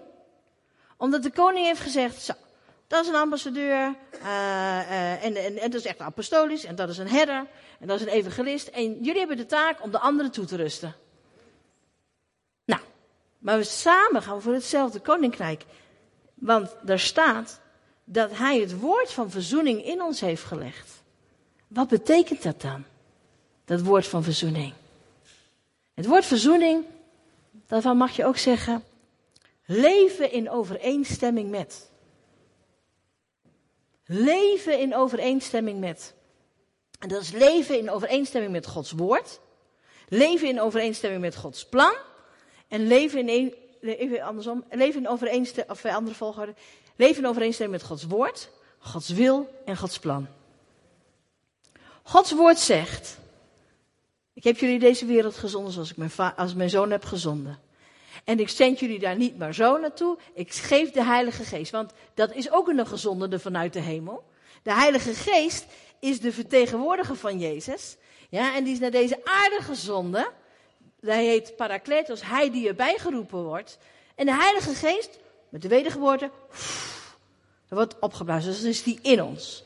[0.96, 2.32] Omdat de koning heeft gezegd, zo,
[2.86, 6.88] dat is een ambassadeur, uh, uh, en, en, en dat is echt apostolisch, en dat
[6.88, 7.46] is een herder,
[7.80, 8.68] en dat is een evangelist.
[8.68, 10.94] En jullie hebben de taak om de anderen toe te rusten.
[12.64, 12.80] Nou,
[13.38, 15.64] maar we samen gaan voor hetzelfde koninkrijk.
[16.34, 17.60] Want daar staat
[18.10, 21.02] dat hij het woord van verzoening in ons heeft gelegd.
[21.66, 22.84] Wat betekent dat dan?
[23.64, 24.72] Dat woord van verzoening.
[25.94, 26.84] Het woord verzoening,
[27.66, 28.84] daarvan mag je ook zeggen,
[29.64, 31.90] leven in overeenstemming met.
[34.04, 36.14] Leven in overeenstemming met.
[36.98, 39.40] En dat is leven in overeenstemming met Gods woord.
[40.08, 41.94] Leven in overeenstemming met Gods plan.
[42.68, 46.54] En leven in, even andersom, leven in overeenstemming, of andere volgorde,
[46.98, 50.28] leven in overeenstemming met Gods woord, Gods wil en Gods plan.
[52.02, 53.18] Gods woord zegt,
[54.32, 57.58] ik heb jullie deze wereld gezonden zoals ik mijn, als mijn zoon heb gezonden.
[58.24, 60.18] En ik zend jullie daar niet maar zo naartoe.
[60.34, 61.70] Ik geef de Heilige Geest.
[61.70, 64.24] Want dat is ook een gezonderde vanuit de hemel.
[64.62, 65.66] De Heilige Geest
[66.00, 67.96] is de vertegenwoordiger van Jezus.
[68.28, 70.26] Ja, en die is naar deze aarde gezonden.
[71.00, 73.78] Hij heet Parakletos, hij die erbij geroepen wordt.
[74.14, 76.30] En de Heilige Geest, met de wedergeboorte,
[77.68, 78.50] er wordt opgeblazen.
[78.50, 79.64] Dus is die in ons.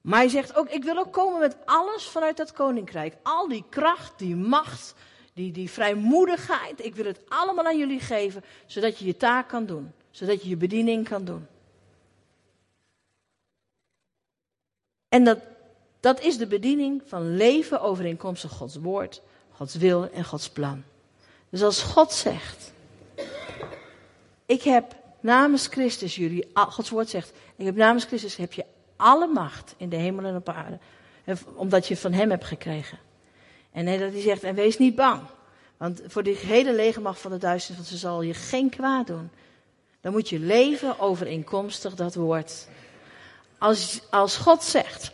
[0.00, 3.14] Maar hij zegt ook, ik wil ook komen met alles vanuit dat koninkrijk.
[3.22, 4.94] Al die kracht, die macht,
[5.32, 6.84] die, die vrijmoedigheid.
[6.84, 9.92] Ik wil het allemaal aan jullie geven, zodat je je taak kan doen.
[10.10, 11.46] Zodat je je bediening kan doen.
[15.08, 15.38] En dat,
[16.00, 20.84] dat is de bediening van leven overeenkomstig Gods woord, Gods wil en Gods plan.
[21.48, 22.72] Dus als God zegt,
[24.48, 28.64] ik heb namens Christus jullie, Gods woord zegt, ik heb namens Christus heb je
[28.96, 30.78] alle macht in de hemel en op aarde.
[31.54, 32.98] Omdat je van hem hebt gekregen.
[33.72, 35.22] En dat hij zegt, en wees niet bang.
[35.76, 39.30] Want voor die hele legermacht van de duisternis, want ze zal je geen kwaad doen.
[40.00, 42.68] Dan moet je leven overeenkomstig dat woord.
[43.58, 45.12] Als, als God zegt,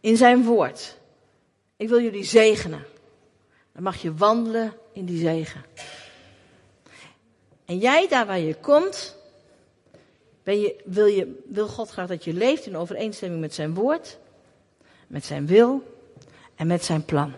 [0.00, 0.96] in zijn woord,
[1.76, 2.84] ik wil jullie zegenen.
[3.72, 5.64] Dan mag je wandelen in die zegen.
[7.72, 9.16] En jij, daar waar je komt,
[10.42, 14.18] ben je, wil, je, wil God graag dat je leeft in overeenstemming met zijn woord,
[15.06, 15.96] met zijn wil
[16.54, 17.32] en met zijn plan.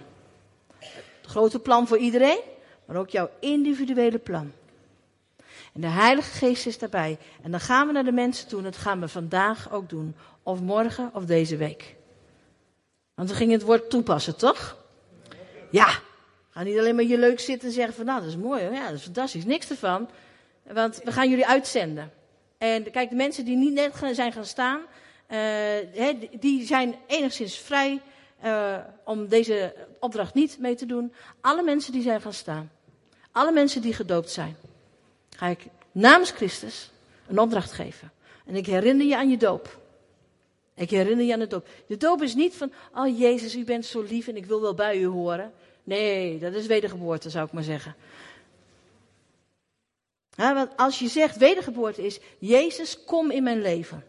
[0.78, 2.40] Het grote plan voor iedereen,
[2.84, 4.52] maar ook jouw individuele plan.
[5.74, 7.18] En de Heilige Geest is daarbij.
[7.42, 10.14] En dan gaan we naar de mensen toe en dat gaan we vandaag ook doen.
[10.42, 11.94] Of morgen of deze week.
[13.14, 14.76] Want we gingen het woord toepassen, toch?
[15.70, 16.00] Ja.
[16.50, 18.72] Ga niet alleen maar je leuk zitten en zeggen van nou dat is mooi hoor.
[18.72, 19.44] Ja, dat is fantastisch.
[19.44, 20.08] Niks ervan.
[20.72, 22.12] Want we gaan jullie uitzenden.
[22.58, 24.80] En kijk, de mensen die niet net zijn gaan staan,
[25.30, 26.08] uh,
[26.40, 28.00] die zijn enigszins vrij
[28.44, 31.12] uh, om deze opdracht niet mee te doen.
[31.40, 32.70] Alle mensen die zijn gaan staan,
[33.32, 34.56] alle mensen die gedoopt zijn,
[35.36, 36.90] ga ik namens Christus
[37.28, 38.12] een opdracht geven.
[38.46, 39.78] En ik herinner je aan je doop.
[40.74, 41.68] Ik herinner je aan de doop.
[41.86, 44.74] De doop is niet van, oh Jezus, u bent zo lief en ik wil wel
[44.74, 45.52] bij u horen.
[45.84, 47.94] Nee, dat is wedergeboorte, zou ik maar zeggen.
[50.36, 54.04] Want als je zegt wedergeboorte is, Jezus, kom in mijn leven.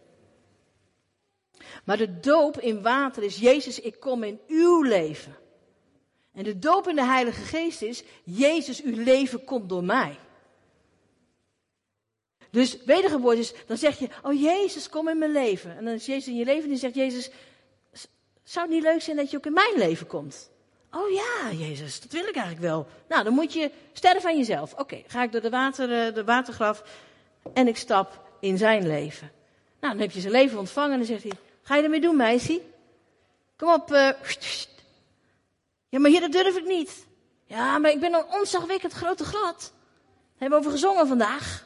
[1.84, 5.36] Maar de doop in water is, Jezus, ik kom in uw leven.
[6.34, 10.18] En de doop in de Heilige Geest is, Jezus, uw leven komt door mij.
[12.50, 15.78] Dus wedergeboorte is, dan zeg je, oh Jezus, kom in mijn leven.
[15.78, 17.30] En dan is Jezus in je leven en die zegt, Jezus,
[18.44, 20.50] zou het niet leuk zijn dat je ook in mijn leven komt?
[20.98, 22.88] Oh ja, Jezus, dat wil ik eigenlijk wel.
[23.08, 24.74] Nou, dan moet je sterven aan jezelf.
[24.74, 26.84] Oké, ga ik door de, water, eh, de watergraf
[27.54, 29.32] en ik stap in zijn leven.
[29.80, 31.32] Nou, dan heb je zijn leven ontvangen en dan zegt hij,
[31.62, 32.62] ga je ermee doen, meisje?
[33.58, 33.92] Kom op.
[33.92, 34.10] Uh,
[35.90, 37.06] ja, maar hier, dat durf ik niet.
[37.46, 39.60] Ja, maar ik ben een onzagwekkend grote glad.
[39.60, 41.66] Daar hebben we over gezongen vandaag.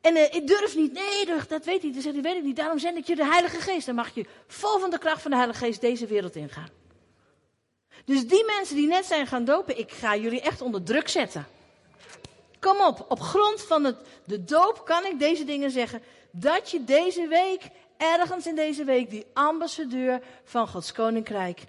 [0.00, 0.92] En uh, ik durf niet.
[0.92, 1.92] Nee, dat weet hij.
[1.92, 2.56] Dan zegt hij, weet ik niet.
[2.56, 3.86] Daarom zend ik je de Heilige Geest.
[3.86, 6.79] Dan mag je vol van de kracht van de Heilige Geest deze wereld ingaan.
[8.04, 11.46] Dus die mensen die net zijn gaan dopen, ik ga jullie echt onder druk zetten.
[12.60, 16.02] Kom op, op grond van het, de doop kan ik deze dingen zeggen.
[16.30, 17.62] Dat je deze week,
[17.96, 21.62] ergens in deze week, die ambassadeur van Gods Koninkrijk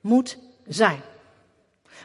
[0.00, 1.02] moet zijn.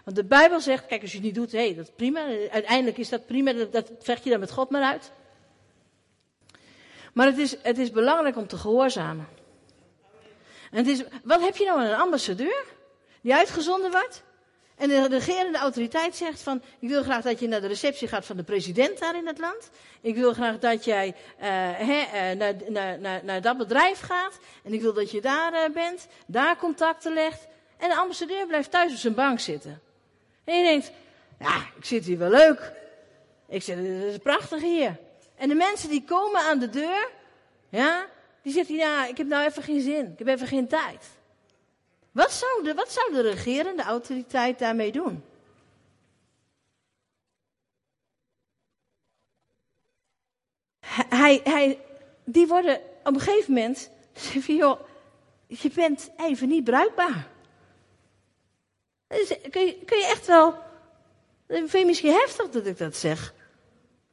[0.04, 2.26] Want de Bijbel zegt, kijk als je het niet doet, hé, hey, dat is prima.
[2.52, 5.12] Uiteindelijk is dat prima, dat, vecht je dan met God maar uit.
[7.14, 9.28] Maar het is, het is belangrijk om te gehoorzamen.
[10.72, 12.66] En het is, wat heb je nou aan een ambassadeur?
[13.28, 14.24] Die uitgezonden wordt?
[14.78, 18.26] En de regerende autoriteit zegt van, ik wil graag dat je naar de receptie gaat
[18.26, 19.70] van de president daar in het land.
[20.02, 21.46] Ik wil graag dat jij uh,
[22.36, 24.40] naar, naar, naar, naar, dat bedrijf gaat.
[24.64, 27.48] En ik wil dat je daar uh, bent, daar contacten legt.
[27.78, 29.82] En de ambassadeur blijft thuis op zijn bank zitten.
[30.44, 30.92] En je denkt,
[31.40, 32.72] ja, ik zit hier wel leuk.
[33.48, 34.98] Ik zeg, het is prachtig hier.
[35.36, 37.10] En de mensen die komen aan de deur,
[37.70, 38.06] ja,
[38.42, 40.06] die zeggen, ja, ik heb nou even geen zin.
[40.06, 41.16] Ik heb even geen tijd.
[42.18, 45.24] Wat zou de, wat zou de regerende autoriteit daarmee doen?
[51.10, 51.80] Hij, hij,
[52.24, 53.90] die worden op een gegeven moment,
[54.44, 54.78] zeggen
[55.48, 57.28] je bent even niet bruikbaar.
[59.08, 60.64] Dus kun, je, kun je echt wel,
[61.48, 63.34] vind je misschien heftig dat ik dat zeg.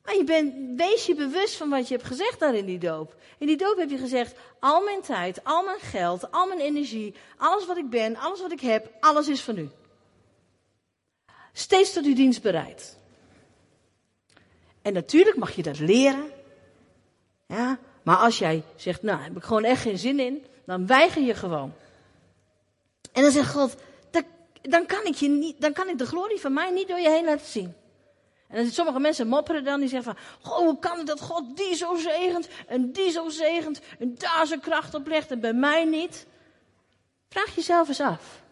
[0.04, 3.16] Maar je bent, wees je bewust van wat je hebt gezegd daar in die doop.
[3.38, 7.14] In die doop heb je gezegd, al mijn tijd, al mijn geld, al mijn energie,
[7.36, 9.70] alles wat ik ben, alles wat ik heb, alles is van u.
[11.52, 12.98] Steeds tot uw dienst bereid.
[14.82, 16.30] En natuurlijk mag je dat leren.
[17.46, 21.22] Ja, maar als jij zegt, nou, heb ik gewoon echt geen zin in, dan weiger
[21.22, 21.72] je gewoon.
[23.12, 23.76] En dan zegt God,
[24.62, 27.10] dan kan ik, je niet, dan kan ik de glorie van mij niet door je
[27.10, 27.74] heen laten zien.
[28.54, 31.74] En sommige mensen mopperen dan, die zeggen van, goh, hoe kan het dat God die
[31.74, 35.84] zo zegent, en die zo zegent, en daar zijn kracht op legt, en bij mij
[35.84, 36.26] niet?
[37.28, 38.42] Vraag jezelf eens af.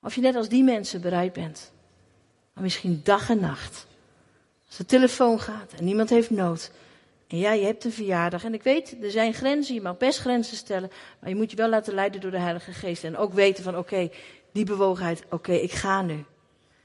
[0.00, 1.72] Of je net als die mensen bereid bent.
[2.54, 3.86] Maar misschien dag en nacht.
[4.66, 6.70] Als de telefoon gaat en niemand heeft nood.
[7.28, 8.44] En ja, je hebt een verjaardag.
[8.44, 10.90] En ik weet, er zijn grenzen, je mag best grenzen stellen.
[11.20, 13.04] Maar je moet je wel laten leiden door de Heilige Geest.
[13.04, 14.10] En ook weten van, oké,
[14.52, 16.24] die bewogenheid, oké, ik ga nu.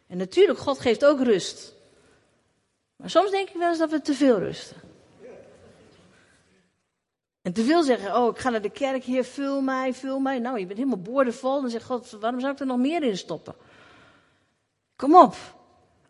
[0.08, 1.76] En natuurlijk, God geeft ook rust.
[2.98, 4.78] Maar soms denk ik wel eens dat we te veel rusten.
[7.42, 10.40] En te veel zeggen, oh, ik ga naar de kerk, hier, vul mij, vul mij.
[10.40, 11.62] Nou, je bent helemaal boordevol.
[11.62, 13.56] Dan zegt God, waarom zou ik er nog meer in stoppen?
[14.96, 15.36] Kom op,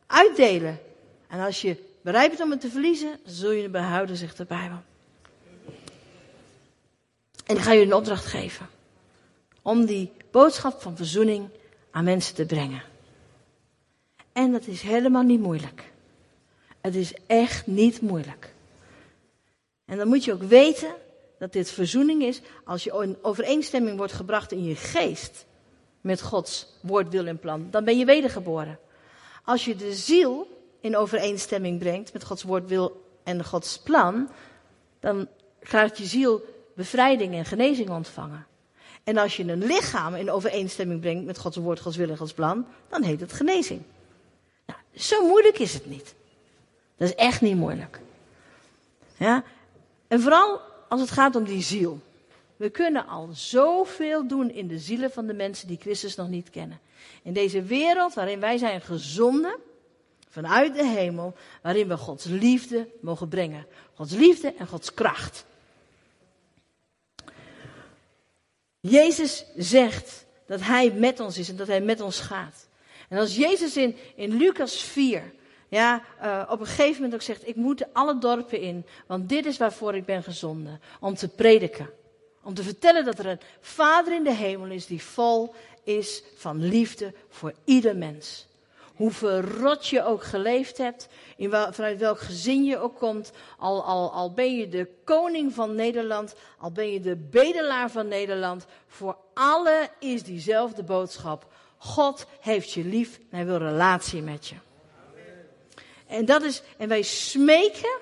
[0.08, 0.80] uitdelen.
[1.28, 4.46] En als je bereid bent om het te verliezen, zul je het behouden, zegt de
[4.46, 4.78] Bijbel.
[7.46, 8.70] En ik ga je een opdracht geven.
[9.62, 11.50] Om die boodschap van verzoening
[11.92, 12.84] aan mensen te brengen.
[14.34, 15.92] En dat is helemaal niet moeilijk.
[16.88, 18.54] Het is echt niet moeilijk.
[19.86, 20.96] En dan moet je ook weten
[21.40, 25.46] dat dit verzoening is als je in overeenstemming wordt gebracht in je geest
[26.02, 27.68] met Gods woord, wil en plan.
[27.72, 28.80] Dan ben je wedergeboren.
[29.44, 30.48] Als je de ziel
[30.80, 34.30] in overeenstemming brengt met Gods woord, wil en Gods plan,
[35.00, 35.28] dan
[35.62, 36.46] gaat je ziel
[36.76, 38.48] bevrijding en genezing ontvangen.
[39.04, 42.34] En als je een lichaam in overeenstemming brengt met Gods woord, Gods wil en Gods
[42.34, 43.82] plan, dan heet het genezing.
[44.66, 46.16] Nou, zo moeilijk is het niet.
[46.98, 48.00] Dat is echt niet moeilijk.
[49.18, 49.44] Ja?
[50.08, 52.00] En vooral als het gaat om die ziel.
[52.56, 56.50] We kunnen al zoveel doen in de zielen van de mensen die Christus nog niet
[56.50, 56.80] kennen.
[57.24, 59.56] In deze wereld waarin wij zijn gezonden,
[60.30, 63.66] vanuit de hemel, waarin we Gods liefde mogen brengen.
[63.94, 65.46] Gods liefde en Gods kracht.
[68.80, 72.68] Jezus zegt dat Hij met ons is en dat Hij met ons gaat.
[73.10, 75.34] En als Jezus in, in Lucas 4
[75.68, 79.46] ja, uh, op een gegeven moment ook zegt, ik moet alle dorpen in, want dit
[79.46, 80.82] is waarvoor ik ben gezonden.
[81.00, 81.90] Om te prediken.
[82.44, 85.54] Om te vertellen dat er een Vader in de hemel is die vol
[85.84, 88.48] is van liefde voor ieder mens.
[88.96, 94.12] Hoe verrot je ook geleefd hebt, in vanuit welk gezin je ook komt, al, al,
[94.12, 99.18] al ben je de koning van Nederland, al ben je de bedelaar van Nederland, voor
[99.34, 101.54] alle is diezelfde boodschap.
[101.78, 104.56] God heeft je lief en hij wil relatie met je.
[106.08, 107.98] En dat is, en wij smeken,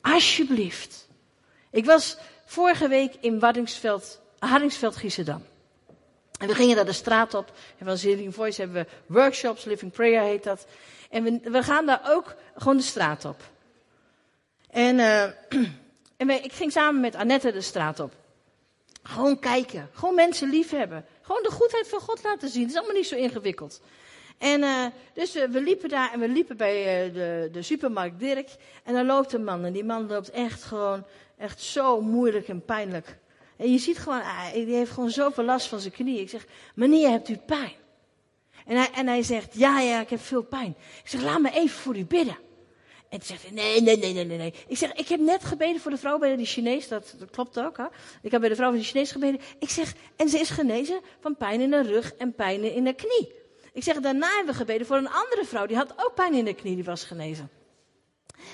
[0.00, 1.08] alsjeblieft.
[1.70, 5.44] Ik was vorige week in Waddingsveld, Hardingsveld, Giessendam.
[6.38, 7.52] En we gingen daar de straat op.
[7.78, 10.66] En van Zillion Voice hebben we workshops, Living Prayer heet dat.
[11.10, 13.40] En we, we gaan daar ook gewoon de straat op.
[14.70, 15.22] En, uh,
[16.16, 18.14] en wij, ik ging samen met Annette de straat op.
[19.02, 19.90] Gewoon kijken.
[19.92, 21.04] Gewoon mensen lief hebben.
[21.22, 22.62] Gewoon de goedheid van God laten zien.
[22.62, 23.80] Het is allemaal niet zo ingewikkeld.
[24.38, 28.18] En uh, dus uh, we liepen daar en we liepen bij uh, de, de supermarkt
[28.18, 28.48] Dirk.
[28.84, 29.64] En dan loopt een man.
[29.64, 31.04] En die man loopt echt gewoon,
[31.38, 33.18] echt zo moeilijk en pijnlijk.
[33.56, 36.20] En je ziet gewoon, ah, die heeft gewoon zoveel last van zijn knie.
[36.20, 37.72] Ik zeg, meneer, hebt u pijn?
[38.66, 40.74] En hij, en hij zegt, ja, ja, ik heb veel pijn.
[41.02, 42.38] Ik zeg, laat me even voor u bidden.
[43.08, 44.54] En toen zegt hij, nee, nee, nee, nee, nee.
[44.66, 46.88] Ik zeg, ik heb net gebeden voor de vrouw bij de Chinees.
[46.88, 47.84] Dat, dat klopt ook, hè.
[48.22, 49.40] Ik heb bij de vrouw van de Chinees gebeden.
[49.58, 52.94] Ik zeg, en ze is genezen van pijn in de rug en pijn in de
[52.94, 53.44] knie.
[53.76, 55.66] Ik zeg, daarna hebben we gebeden voor een andere vrouw.
[55.66, 57.50] Die had ook pijn in de knie, die was genezen.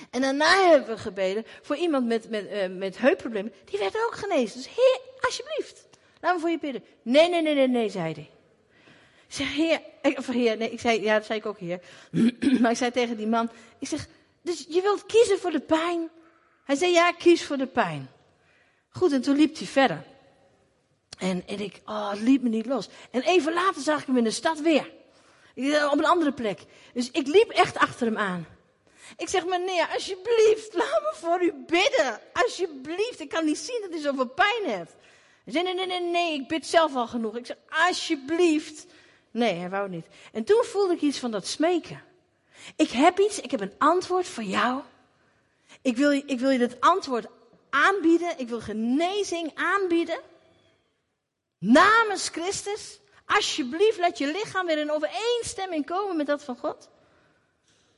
[0.09, 3.53] En daarna hebben we gebeden voor iemand met, met, uh, met heupproblemen.
[3.65, 4.57] Die werd ook genezen.
[4.57, 5.87] Dus heer, alsjeblieft,
[6.21, 6.83] laat me voor je bidden.
[7.01, 8.29] Nee, nee, nee, nee, nee, zei hij.
[9.27, 9.81] Ik zeg, heer,
[10.17, 11.79] of heer, nee, ik zei, ja, dat zei ik ook heer.
[12.61, 14.07] maar ik zei tegen die man, ik zeg,
[14.41, 16.09] dus je wilt kiezen voor de pijn?
[16.63, 18.09] Hij zei, ja, kies voor de pijn.
[18.89, 20.03] Goed, en toen liep hij verder.
[21.17, 22.89] En, en ik, oh, het liep me niet los.
[23.11, 25.01] En even later zag ik hem in de stad weer.
[25.91, 26.59] Op een andere plek.
[26.93, 28.47] Dus ik liep echt achter hem aan.
[29.17, 32.19] Ik zeg, meneer, alsjeblieft, laat me voor u bidden.
[32.33, 34.93] Alsjeblieft, ik kan niet zien dat u zoveel pijn hebt.
[35.43, 37.37] Hij zei, nee, nee, nee, nee, ik bid zelf al genoeg.
[37.37, 38.85] Ik zeg, alsjeblieft.
[39.31, 40.05] Nee, hij wou niet.
[40.31, 42.03] En toen voelde ik iets van dat smeken.
[42.75, 44.81] Ik heb iets, ik heb een antwoord voor jou.
[45.81, 47.25] Ik wil, ik wil je dat antwoord
[47.69, 48.39] aanbieden.
[48.39, 50.19] Ik wil genezing aanbieden.
[51.57, 52.99] Namens Christus.
[53.25, 56.89] Alsjeblieft, laat je lichaam weer in overeenstemming komen met dat van God.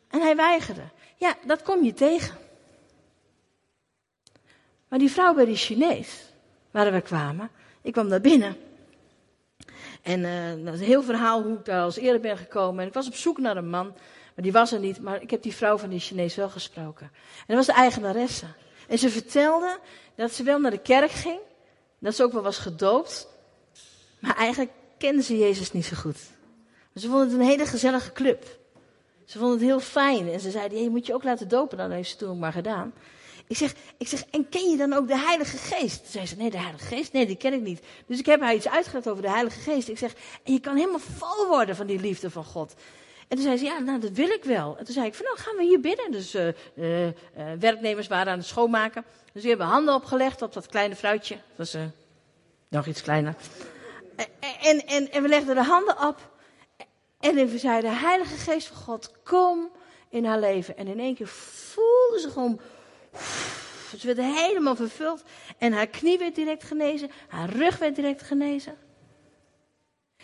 [0.07, 0.83] En hij weigerde.
[1.15, 2.37] Ja, dat kom je tegen.
[4.87, 6.25] Maar die vrouw bij die Chinees,
[6.71, 7.49] waar we kwamen,
[7.81, 8.57] ik kwam daar binnen.
[10.01, 12.81] En uh, dat is een heel verhaal hoe ik daar als eerder ben gekomen.
[12.81, 13.85] En ik was op zoek naar een man,
[14.35, 15.01] maar die was er niet.
[15.01, 17.11] Maar ik heb die vrouw van die Chinees wel gesproken.
[17.37, 18.45] En dat was de eigenaresse.
[18.87, 19.79] En ze vertelde
[20.15, 21.39] dat ze wel naar de kerk ging.
[21.99, 23.27] Dat ze ook wel was gedoopt.
[24.19, 26.17] Maar eigenlijk kende ze Jezus niet zo goed.
[26.95, 28.59] Ze vonden het een hele gezellige club.
[29.25, 30.31] Ze vonden het heel fijn.
[30.31, 31.77] En ze zeiden, je moet je ook laten dopen.
[31.77, 32.93] Dan heeft ze toen maar gedaan.
[33.47, 36.01] Ik zeg, ik zeg, en ken je dan ook de Heilige Geest?
[36.01, 37.13] Toen zei ze, nee, de Heilige Geest?
[37.13, 37.81] Nee, die ken ik niet.
[38.05, 39.87] Dus ik heb haar iets uitgelegd over de Heilige Geest.
[39.87, 42.73] Ik zeg, en je kan helemaal vol worden van die liefde van God.
[43.27, 44.77] En toen zei ze, ja, nou, dat wil ik wel.
[44.77, 46.11] En toen zei ik, van nou, gaan we hier bidden.
[46.11, 47.13] Dus uh, uh,
[47.59, 49.05] werknemers waren aan het schoonmaken.
[49.33, 51.35] Dus we hebben handen opgelegd op dat kleine fruitje.
[51.35, 51.83] Dat was
[52.69, 53.35] nog iets kleiner.
[54.65, 56.33] En, en, en we legden de handen op.
[57.19, 59.71] En we zeiden, Heilige Geest van God, kom
[60.09, 60.77] in haar leven.
[60.77, 62.59] En in één keer voelde ze gewoon
[63.97, 65.23] ze werd helemaal vervuld.
[65.57, 67.11] En haar knie werd direct genezen.
[67.27, 68.77] Haar rug werd direct genezen.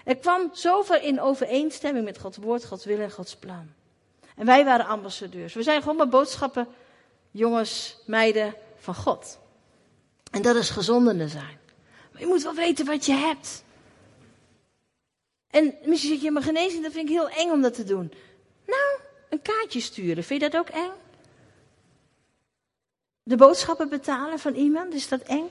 [0.03, 3.71] Er kwam zoveel in overeenstemming met Gods woord, Gods wil en Gods plan.
[4.35, 5.53] En wij waren ambassadeurs.
[5.53, 6.67] We zijn gewoon maar boodschappen,
[7.31, 9.39] jongens, meiden van God.
[10.31, 11.59] En dat is gezondende zijn.
[12.11, 13.63] Maar je moet wel weten wat je hebt.
[15.51, 18.11] En misschien zeg je, maar genezing, dat vind ik heel eng om dat te doen.
[18.65, 18.99] Nou,
[19.29, 20.91] een kaartje sturen, vind je dat ook eng?
[23.23, 25.49] De boodschappen betalen van iemand, is dat eng?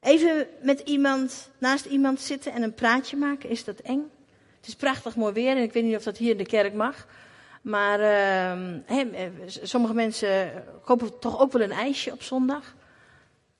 [0.00, 4.10] Even met iemand, naast iemand zitten en een praatje maken, is dat eng?
[4.56, 6.74] Het is prachtig mooi weer en ik weet niet of dat hier in de kerk
[6.74, 7.06] mag.
[7.62, 12.74] Maar uh, sommige mensen kopen toch ook wel een ijsje op zondag.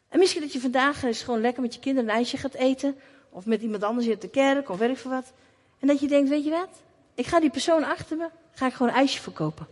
[0.09, 2.97] En misschien dat je vandaag eens gewoon lekker met je kinderen een ijsje gaat eten.
[3.33, 5.33] Of met iemand anders in de kerk of werk voor wat.
[5.79, 6.69] En dat je denkt, weet je wat?
[7.15, 9.67] Ik ga die persoon achter me, ga ik gewoon een ijsje verkopen.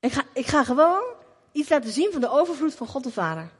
[0.00, 1.02] Ik ga, ik ga gewoon
[1.52, 3.50] iets laten zien van de overvloed van God de Vader.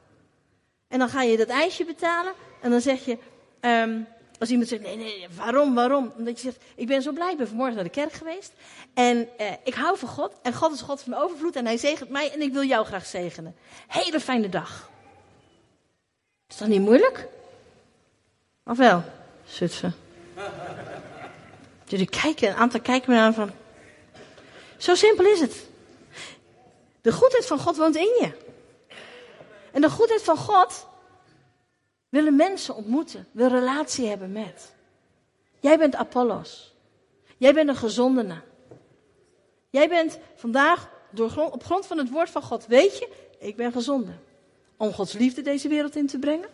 [0.87, 3.17] En dan ga je dat ijsje betalen en dan zeg je,
[3.61, 4.07] um,
[4.39, 6.11] als iemand zegt, nee, nee, waarom, waarom?
[6.17, 8.53] Omdat je zegt, ik ben zo blij, ik ben vanmorgen naar de kerk geweest.
[8.93, 12.09] En uh, ik hou van God en God is God van overvloed en hij zegent
[12.09, 13.55] mij en ik wil jou graag zegenen.
[13.87, 14.89] Hele fijne dag.
[16.47, 17.27] Is dat niet moeilijk?
[18.65, 19.03] Of wel,
[19.45, 19.93] Zutphen?
[21.85, 23.51] Jullie kijken, een aantal kijken me aan van,
[24.77, 25.67] zo simpel is het.
[27.01, 28.31] De goedheid van God woont in je.
[29.71, 30.87] En de goedheid van God
[32.09, 34.73] willen mensen ontmoeten, wil relatie hebben met.
[35.59, 36.73] Jij bent Apollos.
[37.37, 38.41] Jij bent een gezondene.
[39.69, 43.09] Jij bent vandaag door op grond van het woord van God, weet je,
[43.39, 44.11] ik ben gezonde.
[44.77, 46.49] Om Gods liefde deze wereld in te brengen.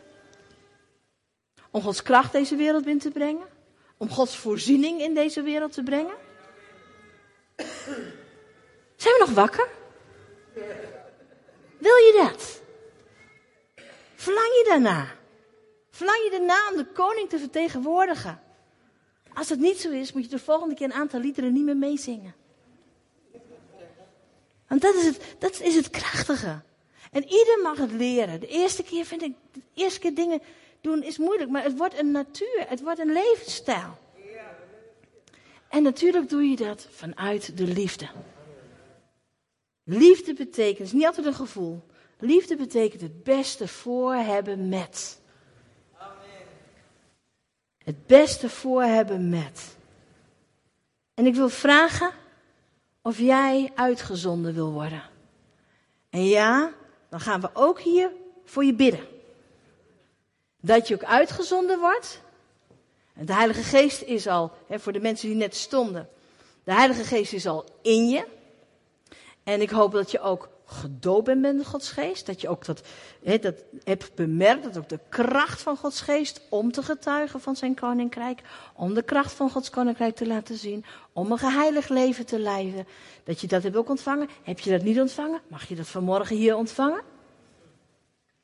[1.71, 3.47] Om Gods kracht deze wereld in te brengen.
[3.97, 6.15] Om Gods voorziening in deze wereld te brengen.
[8.95, 9.67] Zijn we nog wakker?
[11.77, 12.61] Wil je dat?
[14.15, 15.07] Verlang je daarna?
[15.89, 18.41] Verlang je daarna om de koning te vertegenwoordigen?
[19.33, 21.77] Als het niet zo is, moet je de volgende keer een aantal liederen niet meer
[21.77, 22.35] meezingen.
[24.67, 26.61] Want dat is het, dat is het krachtige.
[27.11, 28.39] En ieder mag het leren.
[28.39, 30.41] De eerste keer vind ik, de eerste keer dingen
[30.81, 33.99] doen is moeilijk, maar het wordt een natuur, het wordt een levensstijl.
[35.69, 38.09] En natuurlijk doe je dat vanuit de liefde.
[39.83, 41.81] Liefde betekent, is niet altijd een gevoel.
[42.19, 45.21] Liefde betekent het beste voor hebben met.
[47.83, 49.77] Het beste voor hebben met.
[51.13, 52.11] En ik wil vragen
[53.01, 55.03] of jij uitgezonden wil worden.
[56.09, 56.73] En ja,
[57.09, 58.11] dan gaan we ook hier
[58.45, 59.07] voor je bidden.
[60.61, 62.21] Dat je ook uitgezonden wordt.
[63.13, 66.09] De Heilige Geest is al, hè, voor de mensen die net stonden,
[66.63, 68.25] de Heilige Geest is al in je.
[69.43, 72.25] En ik hoop dat je ook gedoopt bent met Gods geest.
[72.25, 72.81] Dat je ook dat,
[73.23, 77.55] he, dat hebt bemerkt, dat ook de kracht van Gods geest om te getuigen van
[77.55, 78.41] zijn koninkrijk.
[78.73, 80.85] Om de kracht van Gods koninkrijk te laten zien.
[81.13, 82.87] Om een geheiligd leven te leiden.
[83.23, 84.29] Dat je dat hebt ook ontvangen.
[84.43, 85.41] Heb je dat niet ontvangen?
[85.47, 87.01] Mag je dat vanmorgen hier ontvangen?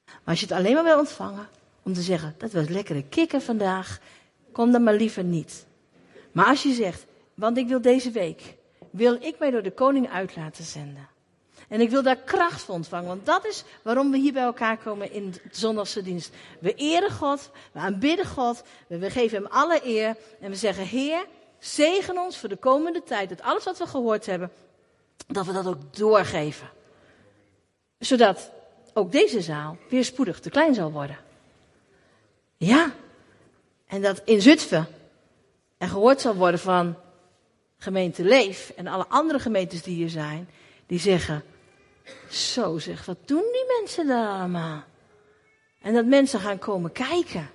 [0.06, 1.48] Maar als je het alleen maar wil ontvangen,
[1.88, 4.00] om te zeggen, dat was lekkere kikker vandaag,
[4.52, 5.66] kom dan maar liever niet.
[6.32, 8.56] Maar als je zegt, want ik wil deze week
[8.92, 11.08] wil ik mij door de koning uit laten zenden.
[11.68, 14.78] En ik wil daar kracht voor ontvangen, want dat is waarom we hier bij elkaar
[14.78, 16.34] komen in de zondagse dienst.
[16.60, 21.26] We eren God, we aanbidden God, we geven Hem alle eer en we zeggen, Heer,
[21.60, 24.52] zegen ons voor de komende tijd, dat alles wat we gehoord hebben,
[25.28, 26.70] dat we dat ook doorgeven.
[28.00, 28.52] Zodat
[28.94, 31.26] ook deze zaal weer spoedig te klein zal worden.
[32.58, 32.94] Ja,
[33.88, 34.88] en dat in Zutphen
[35.78, 36.98] er gehoord zal worden van,
[37.78, 40.50] gemeente Leef en alle andere gemeentes die hier zijn,
[40.86, 41.44] die zeggen,
[42.30, 44.84] zo zeg, wat doen die mensen daar allemaal?
[45.82, 47.50] En dat mensen gaan komen kijken.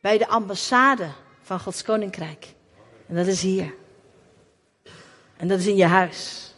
[0.00, 1.10] bij de ambassade
[1.42, 2.54] van Gods Koninkrijk.
[3.06, 3.74] En dat is hier.
[5.36, 6.52] En dat is in je huis.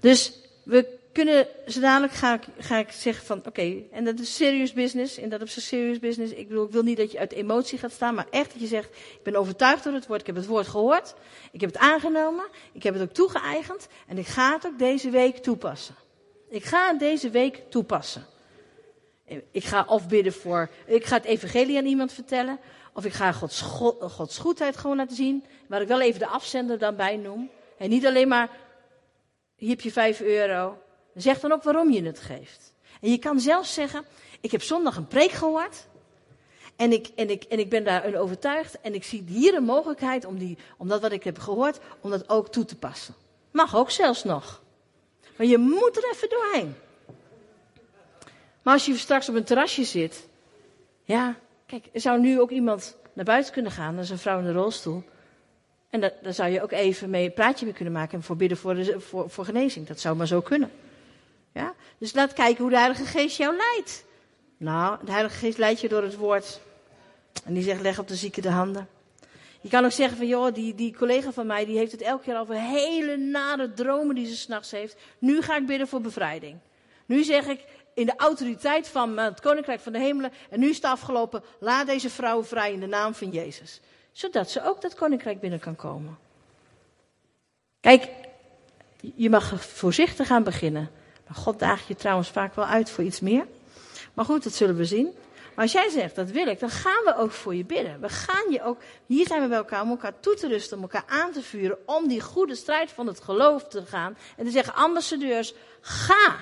[0.00, 0.32] Dus
[0.64, 4.72] we kunnen, zo dadelijk ga ik, ga ik zeggen van, oké, en dat is serious
[4.72, 6.32] business, en dat is serious business.
[6.32, 8.66] Ik bedoel, ik wil niet dat je uit emotie gaat staan, maar echt dat je
[8.66, 11.14] zegt, ik ben overtuigd door het woord, ik heb het woord gehoord,
[11.52, 15.10] ik heb het aangenomen, ik heb het ook toegeëigend, en ik ga het ook deze
[15.10, 15.94] week toepassen.
[16.48, 18.26] Ik ga het deze week toepassen.
[19.50, 22.58] Ik ga of bidden voor, ik ga het evangelie aan iemand vertellen,
[22.92, 23.60] of ik ga Gods,
[24.00, 27.50] Gods goedheid gewoon laten zien, waar ik wel even de afzender dan bij noem.
[27.78, 28.50] En niet alleen maar,
[29.56, 30.78] hier heb je vijf euro,
[31.18, 32.72] Zeg dan ook waarom je het geeft.
[33.00, 34.04] En je kan zelfs zeggen,
[34.40, 35.86] ik heb zondag een preek gehoord.
[36.76, 38.80] En ik, en, ik, en ik ben daarin overtuigd.
[38.80, 42.10] En ik zie hier een mogelijkheid om, die, om dat wat ik heb gehoord, om
[42.10, 43.14] dat ook toe te passen.
[43.50, 44.62] Mag ook zelfs nog.
[45.36, 46.74] Maar je moet er even doorheen.
[48.62, 50.28] Maar als je straks op een terrasje zit.
[51.04, 53.94] Ja, kijk, er zou nu ook iemand naar buiten kunnen gaan.
[53.94, 55.02] Dat is een vrouw in de rolstoel.
[55.90, 58.18] En daar zou je ook even mee een praatje mee kunnen maken.
[58.18, 59.86] En voor bidden voor, de, voor, voor genezing.
[59.86, 60.70] Dat zou maar zo kunnen.
[61.52, 61.74] Ja?
[61.98, 64.04] Dus laat kijken hoe de Heilige Geest jou leidt.
[64.56, 66.60] Nou, de Heilige Geest leidt je door het woord.
[67.44, 68.88] En die zegt, leg op de zieke de handen.
[69.60, 72.24] Je kan ook zeggen van, joh, die, die collega van mij, die heeft het elke
[72.24, 74.96] keer over hele nare dromen die ze s'nachts heeft.
[75.18, 76.58] Nu ga ik bidden voor bevrijding.
[77.06, 80.76] Nu zeg ik, in de autoriteit van het Koninkrijk van de Hemelen, en nu is
[80.76, 83.80] het afgelopen, laat deze vrouw vrij in de naam van Jezus.
[84.12, 86.18] Zodat ze ook dat Koninkrijk binnen kan komen.
[87.80, 88.08] Kijk,
[89.14, 90.90] je mag voorzichtig gaan beginnen.
[91.32, 93.46] God daagt je trouwens vaak wel uit voor iets meer.
[94.14, 95.14] Maar goed, dat zullen we zien.
[95.54, 98.00] Maar als jij zegt, dat wil ik, dan gaan we ook voor je bidden.
[98.00, 100.82] We gaan je ook, hier zijn we bij elkaar om elkaar toe te rusten, om
[100.82, 104.16] elkaar aan te vuren, om die goede strijd van het geloof te gaan.
[104.36, 106.36] En te zeggen, ambassadeurs, ga.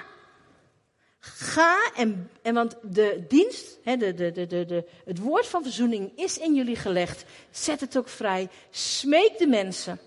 [1.20, 6.12] Ga en, en want de dienst, hè, de, de, de, de, het woord van verzoening
[6.18, 7.24] is in jullie gelegd.
[7.51, 8.49] Zet het ook vrij.
[8.70, 10.01] Smeek de mensen.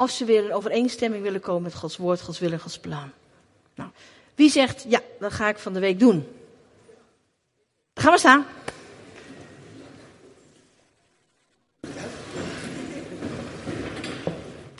[0.00, 3.10] Of ze weer in overeenstemming willen komen met Gods woord, Gods wil en Gods plan.
[3.74, 3.90] Nou,
[4.34, 6.26] wie zegt, ja, dat ga ik van de week doen?
[7.92, 8.46] Dan gaan we staan.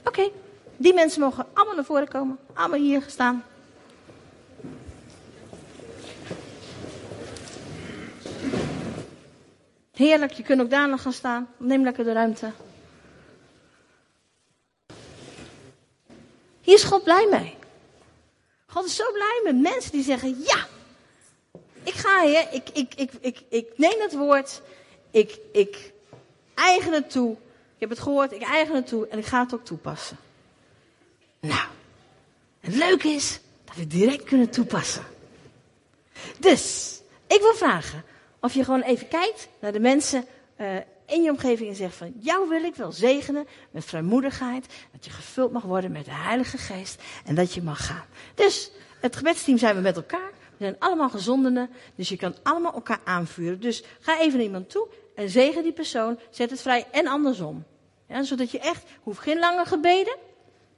[0.05, 0.31] Oké,
[0.77, 2.39] die mensen mogen allemaal naar voren komen.
[2.55, 3.45] Allemaal hier staan.
[9.93, 11.49] Heerlijk, je kunt ook daar nog gaan staan.
[11.57, 12.53] Neem lekker de ruimte.
[16.79, 17.55] Is God blij mee.
[18.67, 20.67] God is zo blij met mensen die zeggen: Ja,
[21.83, 24.61] ik ga hier, ik, ik, ik, ik, ik neem het woord,
[25.11, 25.93] ik, ik
[26.55, 27.33] eigen het toe.
[27.75, 30.17] Ik heb het gehoord, ik eigen het toe en ik ga het ook toepassen.
[31.41, 31.69] Nou,
[32.61, 35.05] het leuke is dat we direct kunnen toepassen.
[36.39, 38.05] Dus, ik wil vragen
[38.41, 40.27] of je gewoon even kijkt naar de mensen
[40.61, 40.77] uh,
[41.09, 44.67] in je omgeving en zegt van jou wil ik wel zegenen met vrijmoedigheid.
[44.93, 48.05] Dat je gevuld mag worden met de Heilige Geest en dat je mag gaan.
[48.35, 50.31] Dus het gebedsteam zijn we met elkaar.
[50.57, 53.61] We zijn allemaal gezondenen, dus je kan allemaal elkaar aanvuren.
[53.61, 57.65] Dus ga even naar iemand toe en zegen die persoon, zet het vrij en andersom.
[58.09, 60.17] Ja, zodat je echt, hoeft geen lange gebeden.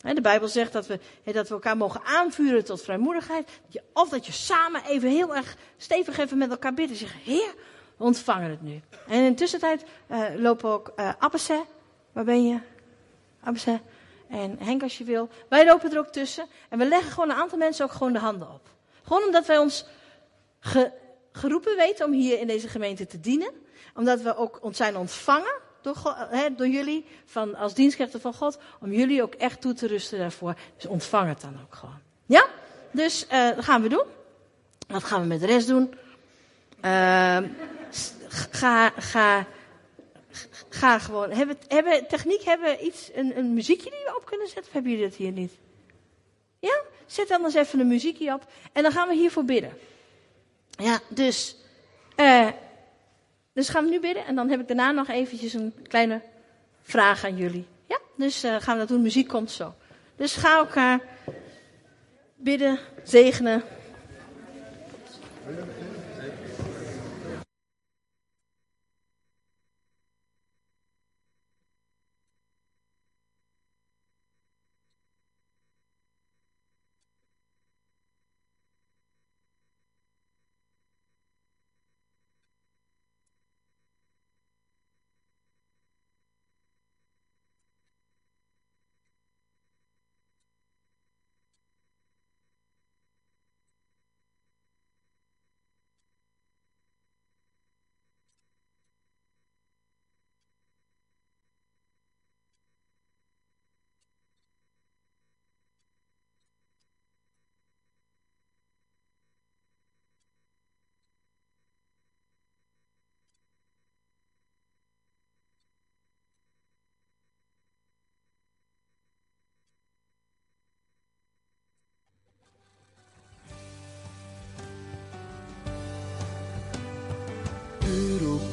[0.00, 3.48] De Bijbel zegt dat we, dat we elkaar mogen aanvuren tot vrijmoedigheid.
[3.92, 6.96] Of dat je samen even heel erg stevig even met elkaar bidden.
[6.96, 7.54] Zeggen, Heer,
[8.00, 8.80] ontvangen het nu.
[9.06, 11.60] En in de tussentijd uh, lopen ook uh.
[12.12, 12.58] Waar ben je?
[13.42, 13.80] Abbesse.
[14.28, 15.28] En Henk als je wil.
[15.48, 16.46] Wij lopen er ook tussen.
[16.68, 18.68] En we leggen gewoon een aantal mensen ook gewoon de handen op.
[19.02, 19.86] Gewoon omdat wij ons
[20.60, 20.90] ge,
[21.32, 23.50] geroepen weten om hier in deze gemeente te dienen.
[23.94, 25.96] Omdat we ook ons zijn ontvangen door,
[26.30, 28.58] he, door jullie van, als dienstknechten van God.
[28.80, 30.54] Om jullie ook echt toe te rusten daarvoor.
[30.76, 31.98] Dus ontvang het dan ook gewoon.
[32.26, 32.46] Ja?
[32.90, 34.04] Dus dat gaan we doen.
[34.88, 35.94] Wat gaan we met de rest doen?
[36.84, 37.38] Uh,
[38.30, 39.46] ga, ga,
[40.68, 41.30] ga gewoon.
[41.30, 44.66] Hebben, hebben, techniek, hebben iets, een, een muziekje die we op kunnen zetten?
[44.66, 45.52] Of hebben jullie dat hier niet?
[46.58, 46.82] Ja?
[47.06, 48.46] Zet dan eens even een muziekje op.
[48.72, 49.78] En dan gaan we hiervoor bidden.
[50.70, 51.56] Ja, dus.
[52.16, 52.48] Uh,
[53.52, 54.26] dus gaan we nu bidden.
[54.26, 56.22] En dan heb ik daarna nog eventjes een kleine
[56.82, 57.66] vraag aan jullie.
[57.86, 57.98] Ja?
[58.16, 59.02] Dus uh, gaan we dat doen.
[59.02, 59.74] Muziek komt zo.
[60.16, 61.00] Dus ga elkaar
[62.36, 63.62] bidden, zegenen.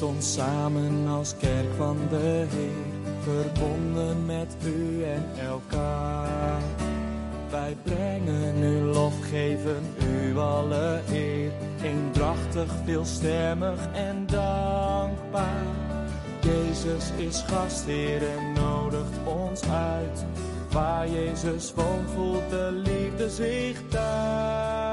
[0.02, 6.62] Ons samen als kerk van de Heer, verbonden met u en elkaar.
[7.50, 11.52] Wij brengen u lof, geven u alle eer,
[11.84, 15.66] eendrachtig, veelstemmig en dankbaar.
[16.42, 20.26] Jezus is gastheer en nodigt ons uit.
[20.72, 24.87] Waar Jezus woont, voelt de liefde zich thuis.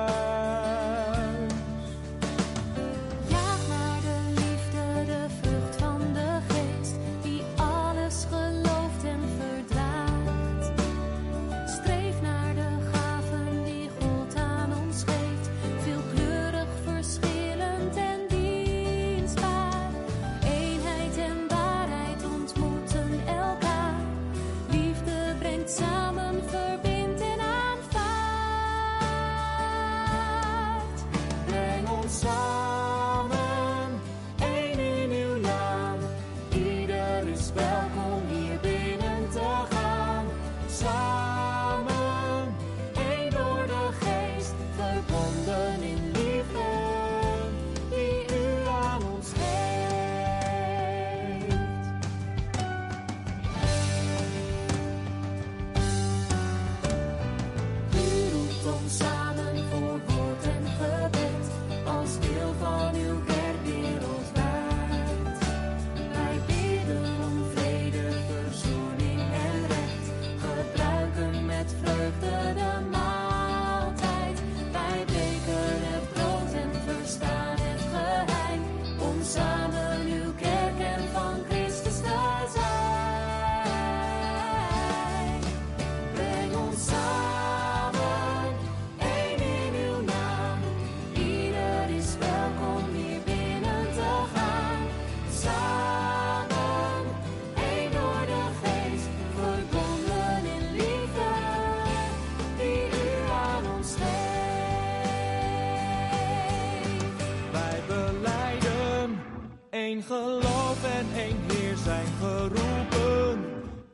[109.94, 113.44] Één geloof en één Heer zijn geroepen.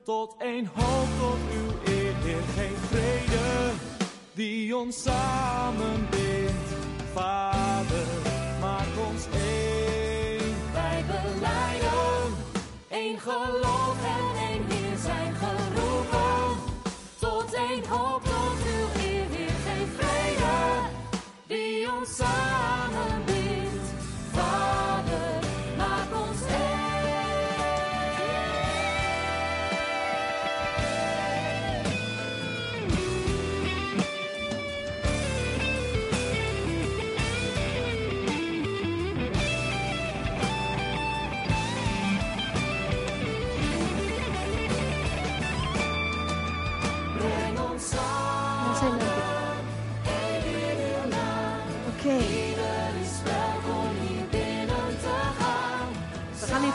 [0.04, 3.70] Tot één hoop, tot uw eer, Heer, geef vrede
[4.32, 5.79] die ons samenbindt.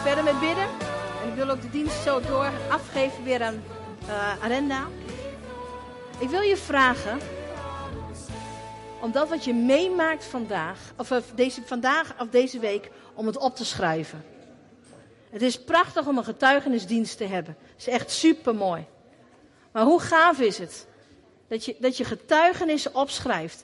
[0.05, 0.67] Verder met bidden.
[1.21, 3.63] En ik wil ook de dienst zo door afgeven weer aan
[4.07, 4.87] eh Arenda.
[6.19, 7.19] Ik wil je vragen
[9.01, 13.55] om dat wat je meemaakt vandaag, of deze, vandaag of deze week, om het op
[13.55, 14.25] te schrijven.
[15.29, 17.57] Het is prachtig om een getuigenisdienst te hebben.
[17.71, 18.85] Het is echt super mooi.
[19.71, 20.87] Maar hoe gaaf is het
[21.47, 23.63] dat je, dat je getuigenissen opschrijft?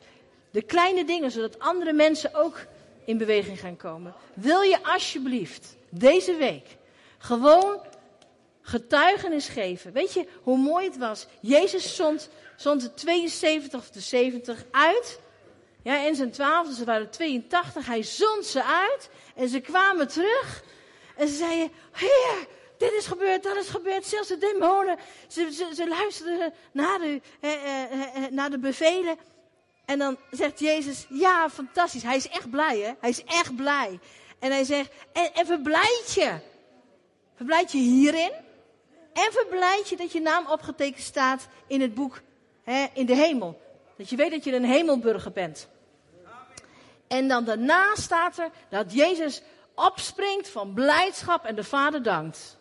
[0.51, 2.65] De kleine dingen, zodat andere mensen ook
[3.05, 4.13] in beweging gaan komen.
[4.33, 6.77] Wil je alsjeblieft deze week
[7.17, 7.81] gewoon
[8.61, 9.91] getuigenis geven?
[9.91, 11.27] Weet je hoe mooi het was?
[11.39, 15.19] Jezus zond, zond de 72 of de 70 uit.
[15.83, 17.85] Ja, in zijn twaalf, dus er waren 82.
[17.85, 20.63] Hij zond ze uit en ze kwamen terug.
[21.15, 24.05] En ze zeiden, Heer, dit is gebeurd, dat is gebeurd.
[24.05, 29.17] Zelfs de demonen, ze, ze, ze luisterden naar de, eh, eh, eh, naar de bevelen.
[29.85, 32.03] En dan zegt Jezus, ja, fantastisch.
[32.03, 32.91] Hij is echt blij, hè?
[32.99, 33.99] Hij is echt blij.
[34.41, 36.39] En hij zegt, en, en verblijd je.
[37.35, 38.31] Verblijd je hierin.
[39.13, 42.21] En verblijd je dat je naam opgetekend staat in het boek,
[42.63, 43.61] hè, in de hemel.
[43.97, 45.67] Dat je weet dat je een hemelburger bent.
[47.07, 49.41] En dan daarna staat er dat Jezus
[49.75, 52.57] opspringt van blijdschap en de Vader dankt.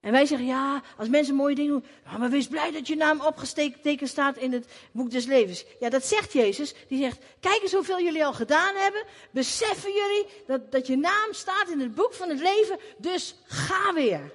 [0.00, 3.20] En wij zeggen, ja, als mensen mooie dingen doen, maar wees blij dat je naam
[3.20, 5.64] opgetekend staat in het boek des levens.
[5.80, 6.74] Ja, dat zegt Jezus.
[6.88, 9.04] Die zegt, kijk eens hoeveel jullie al gedaan hebben.
[9.30, 13.92] Beseffen jullie dat, dat je naam staat in het boek van het leven, dus ga
[13.94, 14.32] weer.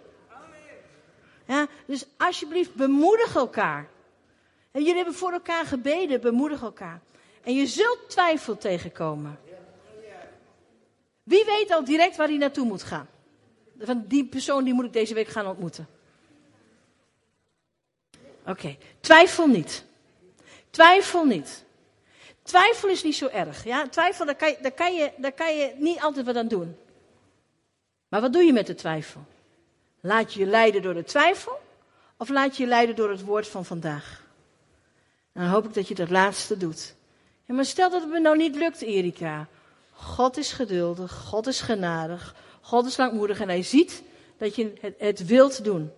[1.47, 3.89] Ja, dus alsjeblieft, bemoedig elkaar.
[4.72, 7.01] En jullie hebben voor elkaar gebeden, bemoedig elkaar.
[7.43, 9.39] En je zult twijfel tegenkomen.
[11.24, 13.07] Wie weet al direct waar hij naartoe moet gaan?
[13.80, 15.88] Van die persoon die moet ik deze week gaan ontmoeten.
[18.45, 19.86] Oké, twijfel niet.
[20.69, 21.63] Twijfel niet.
[22.41, 23.63] Twijfel is niet zo erg.
[23.63, 23.88] Ja?
[23.88, 26.78] Twijfel, daar kan, je, daar, kan je, daar kan je niet altijd wat aan doen.
[28.07, 29.26] Maar wat doe je met de twijfel?
[29.99, 31.59] Laat je je leiden door de twijfel
[32.17, 34.23] of laat je je leiden door het woord van vandaag?
[35.34, 36.95] En dan hoop ik dat je dat laatste doet.
[37.45, 39.47] Ja, maar stel dat het me nou niet lukt, Erika.
[39.91, 42.36] God is geduldig, God is genadig,
[42.66, 44.03] God is langmoedig en hij ziet
[44.38, 45.91] dat je het, wilt doen.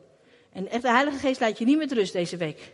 [0.53, 2.73] En echt, de Heilige Geest laat je niet met rust deze week.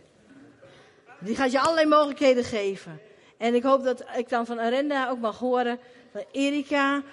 [1.20, 3.02] Die gaat je allerlei mogelijkheden geven.
[3.38, 5.80] En ik hoop dat ik dan van Arenda ook mag horen
[6.12, 7.04] van Erika.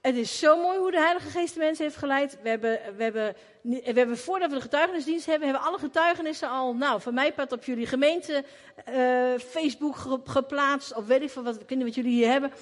[0.00, 2.38] Het is zo mooi hoe de Heilige Geest de mensen heeft geleid.
[2.42, 6.74] We hebben, we hebben, we hebben voordat we de getuigenisdienst hebben, hebben alle getuigenissen al,
[6.74, 8.44] nou, van mij pad op jullie gemeente,
[8.88, 12.52] uh, Facebook geplaatst, of weet ik veel wat, kinderen wat jullie hier hebben.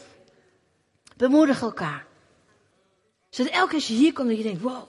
[1.17, 2.08] Bemoedig elkaar.
[3.29, 4.83] Zodat elke keer als je hier komt, dat je denkt, wow.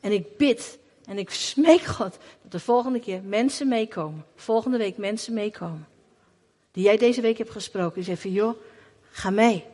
[0.00, 4.24] En ik bid en ik smeek God dat de volgende keer mensen meekomen.
[4.36, 5.88] Volgende week mensen meekomen.
[6.72, 7.94] Die jij deze week hebt gesproken.
[7.94, 8.56] Die zeggen van, joh,
[9.10, 9.64] ga mee.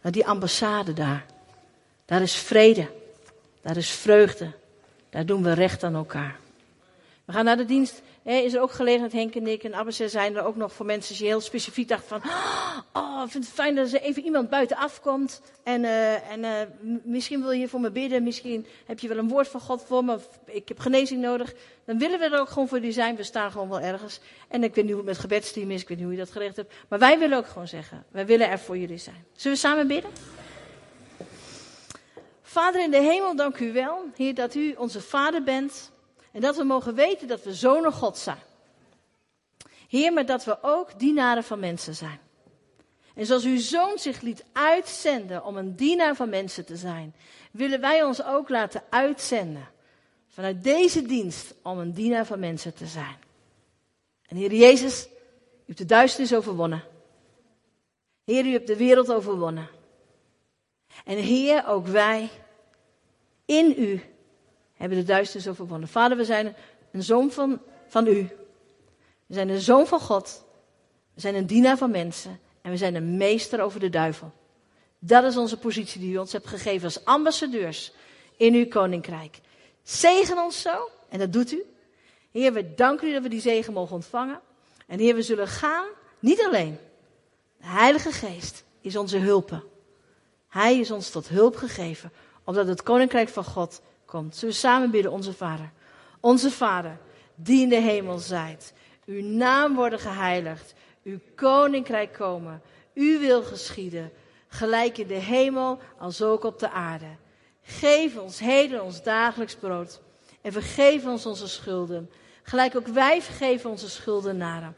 [0.00, 1.26] Naar die ambassade daar.
[2.04, 2.90] Daar is vrede.
[3.60, 4.52] Daar is vreugde.
[5.10, 6.38] Daar doen we recht aan elkaar.
[7.24, 8.02] We gaan naar de dienst.
[8.24, 11.16] Is er ook gelegenheid, Henk en ik en Abbas zijn er ook nog voor mensen
[11.16, 12.30] die heel specifiek dachten van...
[12.92, 15.42] Oh, ik vind het fijn dat er even iemand buiten afkomt.
[15.62, 18.22] En, uh, en uh, misschien wil je voor me bidden.
[18.22, 20.14] Misschien heb je wel een woord van God voor me.
[20.14, 21.54] Of ik heb genezing nodig.
[21.84, 23.16] Dan willen we er ook gewoon voor jullie zijn.
[23.16, 24.20] We staan gewoon wel ergens.
[24.48, 25.82] En ik weet niet hoe het met gebedsteam is.
[25.82, 26.74] Ik weet niet hoe je dat geregeld hebt.
[26.88, 28.04] Maar wij willen ook gewoon zeggen.
[28.10, 29.24] Wij willen er voor jullie zijn.
[29.32, 30.10] Zullen we samen bidden?
[32.42, 34.04] Vader in de hemel, dank u wel.
[34.16, 35.90] Heer, dat u onze vader bent.
[36.32, 38.38] En dat we mogen weten dat we zonen God zijn.
[39.88, 42.18] Heer, maar dat we ook dienaren van mensen zijn.
[43.14, 47.14] En zoals uw zoon zich liet uitzenden om een dienaar van mensen te zijn,
[47.50, 49.68] willen wij ons ook laten uitzenden
[50.28, 53.16] vanuit deze dienst om een dienaar van mensen te zijn.
[54.26, 56.84] En Heer Jezus, u hebt de duisternis overwonnen.
[58.24, 59.68] Heer, u hebt de wereld overwonnen.
[61.04, 62.30] En Heer, ook wij
[63.44, 64.02] in u
[64.80, 65.88] hebben de duisternis overwonnen.
[65.88, 66.54] Vader, we zijn
[66.92, 68.28] een zoon van, van u.
[69.26, 70.44] We zijn een zoon van God.
[71.14, 72.40] We zijn een dienaar van mensen.
[72.62, 74.32] En we zijn een meester over de duivel.
[74.98, 77.92] Dat is onze positie die u ons hebt gegeven als ambassadeurs
[78.36, 79.40] in uw koninkrijk.
[79.82, 81.64] Zegen ons zo, en dat doet u.
[82.30, 84.40] Heer, we danken u dat we die zegen mogen ontvangen.
[84.86, 85.86] En Heer, we zullen gaan,
[86.18, 86.78] niet alleen.
[87.56, 89.62] De Heilige Geest is onze hulpen.
[90.48, 92.12] Hij is ons tot hulp gegeven,
[92.44, 93.80] omdat het koninkrijk van God
[94.10, 94.36] komt.
[94.36, 95.70] Zullen we samen bidden, onze Vader.
[96.20, 96.98] Onze Vader,
[97.34, 98.72] die in de hemel zijt.
[99.06, 100.74] Uw naam worden geheiligd.
[101.02, 102.62] Uw koninkrijk komen.
[102.94, 104.12] Uw wil geschieden.
[104.48, 107.16] Gelijk in de hemel als ook op de aarde.
[107.62, 110.00] Geef ons heden ons dagelijks brood.
[110.40, 112.10] En vergeef ons onze schulden.
[112.42, 114.76] Gelijk ook wij vergeven onze schuldenaren.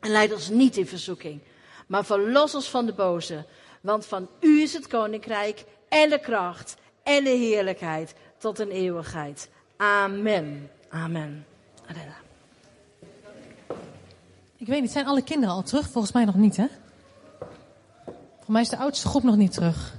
[0.00, 1.40] En leid ons niet in verzoeking.
[1.86, 3.44] Maar verlos ons van de boze.
[3.80, 9.48] Want van u is het koninkrijk en de kracht en de heerlijkheid tot een eeuwigheid.
[9.76, 10.70] Amen.
[10.88, 11.46] Amen.
[14.56, 15.88] Ik weet niet, zijn alle kinderen al terug?
[15.88, 16.66] Volgens mij nog niet, hè?
[18.40, 19.94] Voor mij is de oudste groep nog niet terug.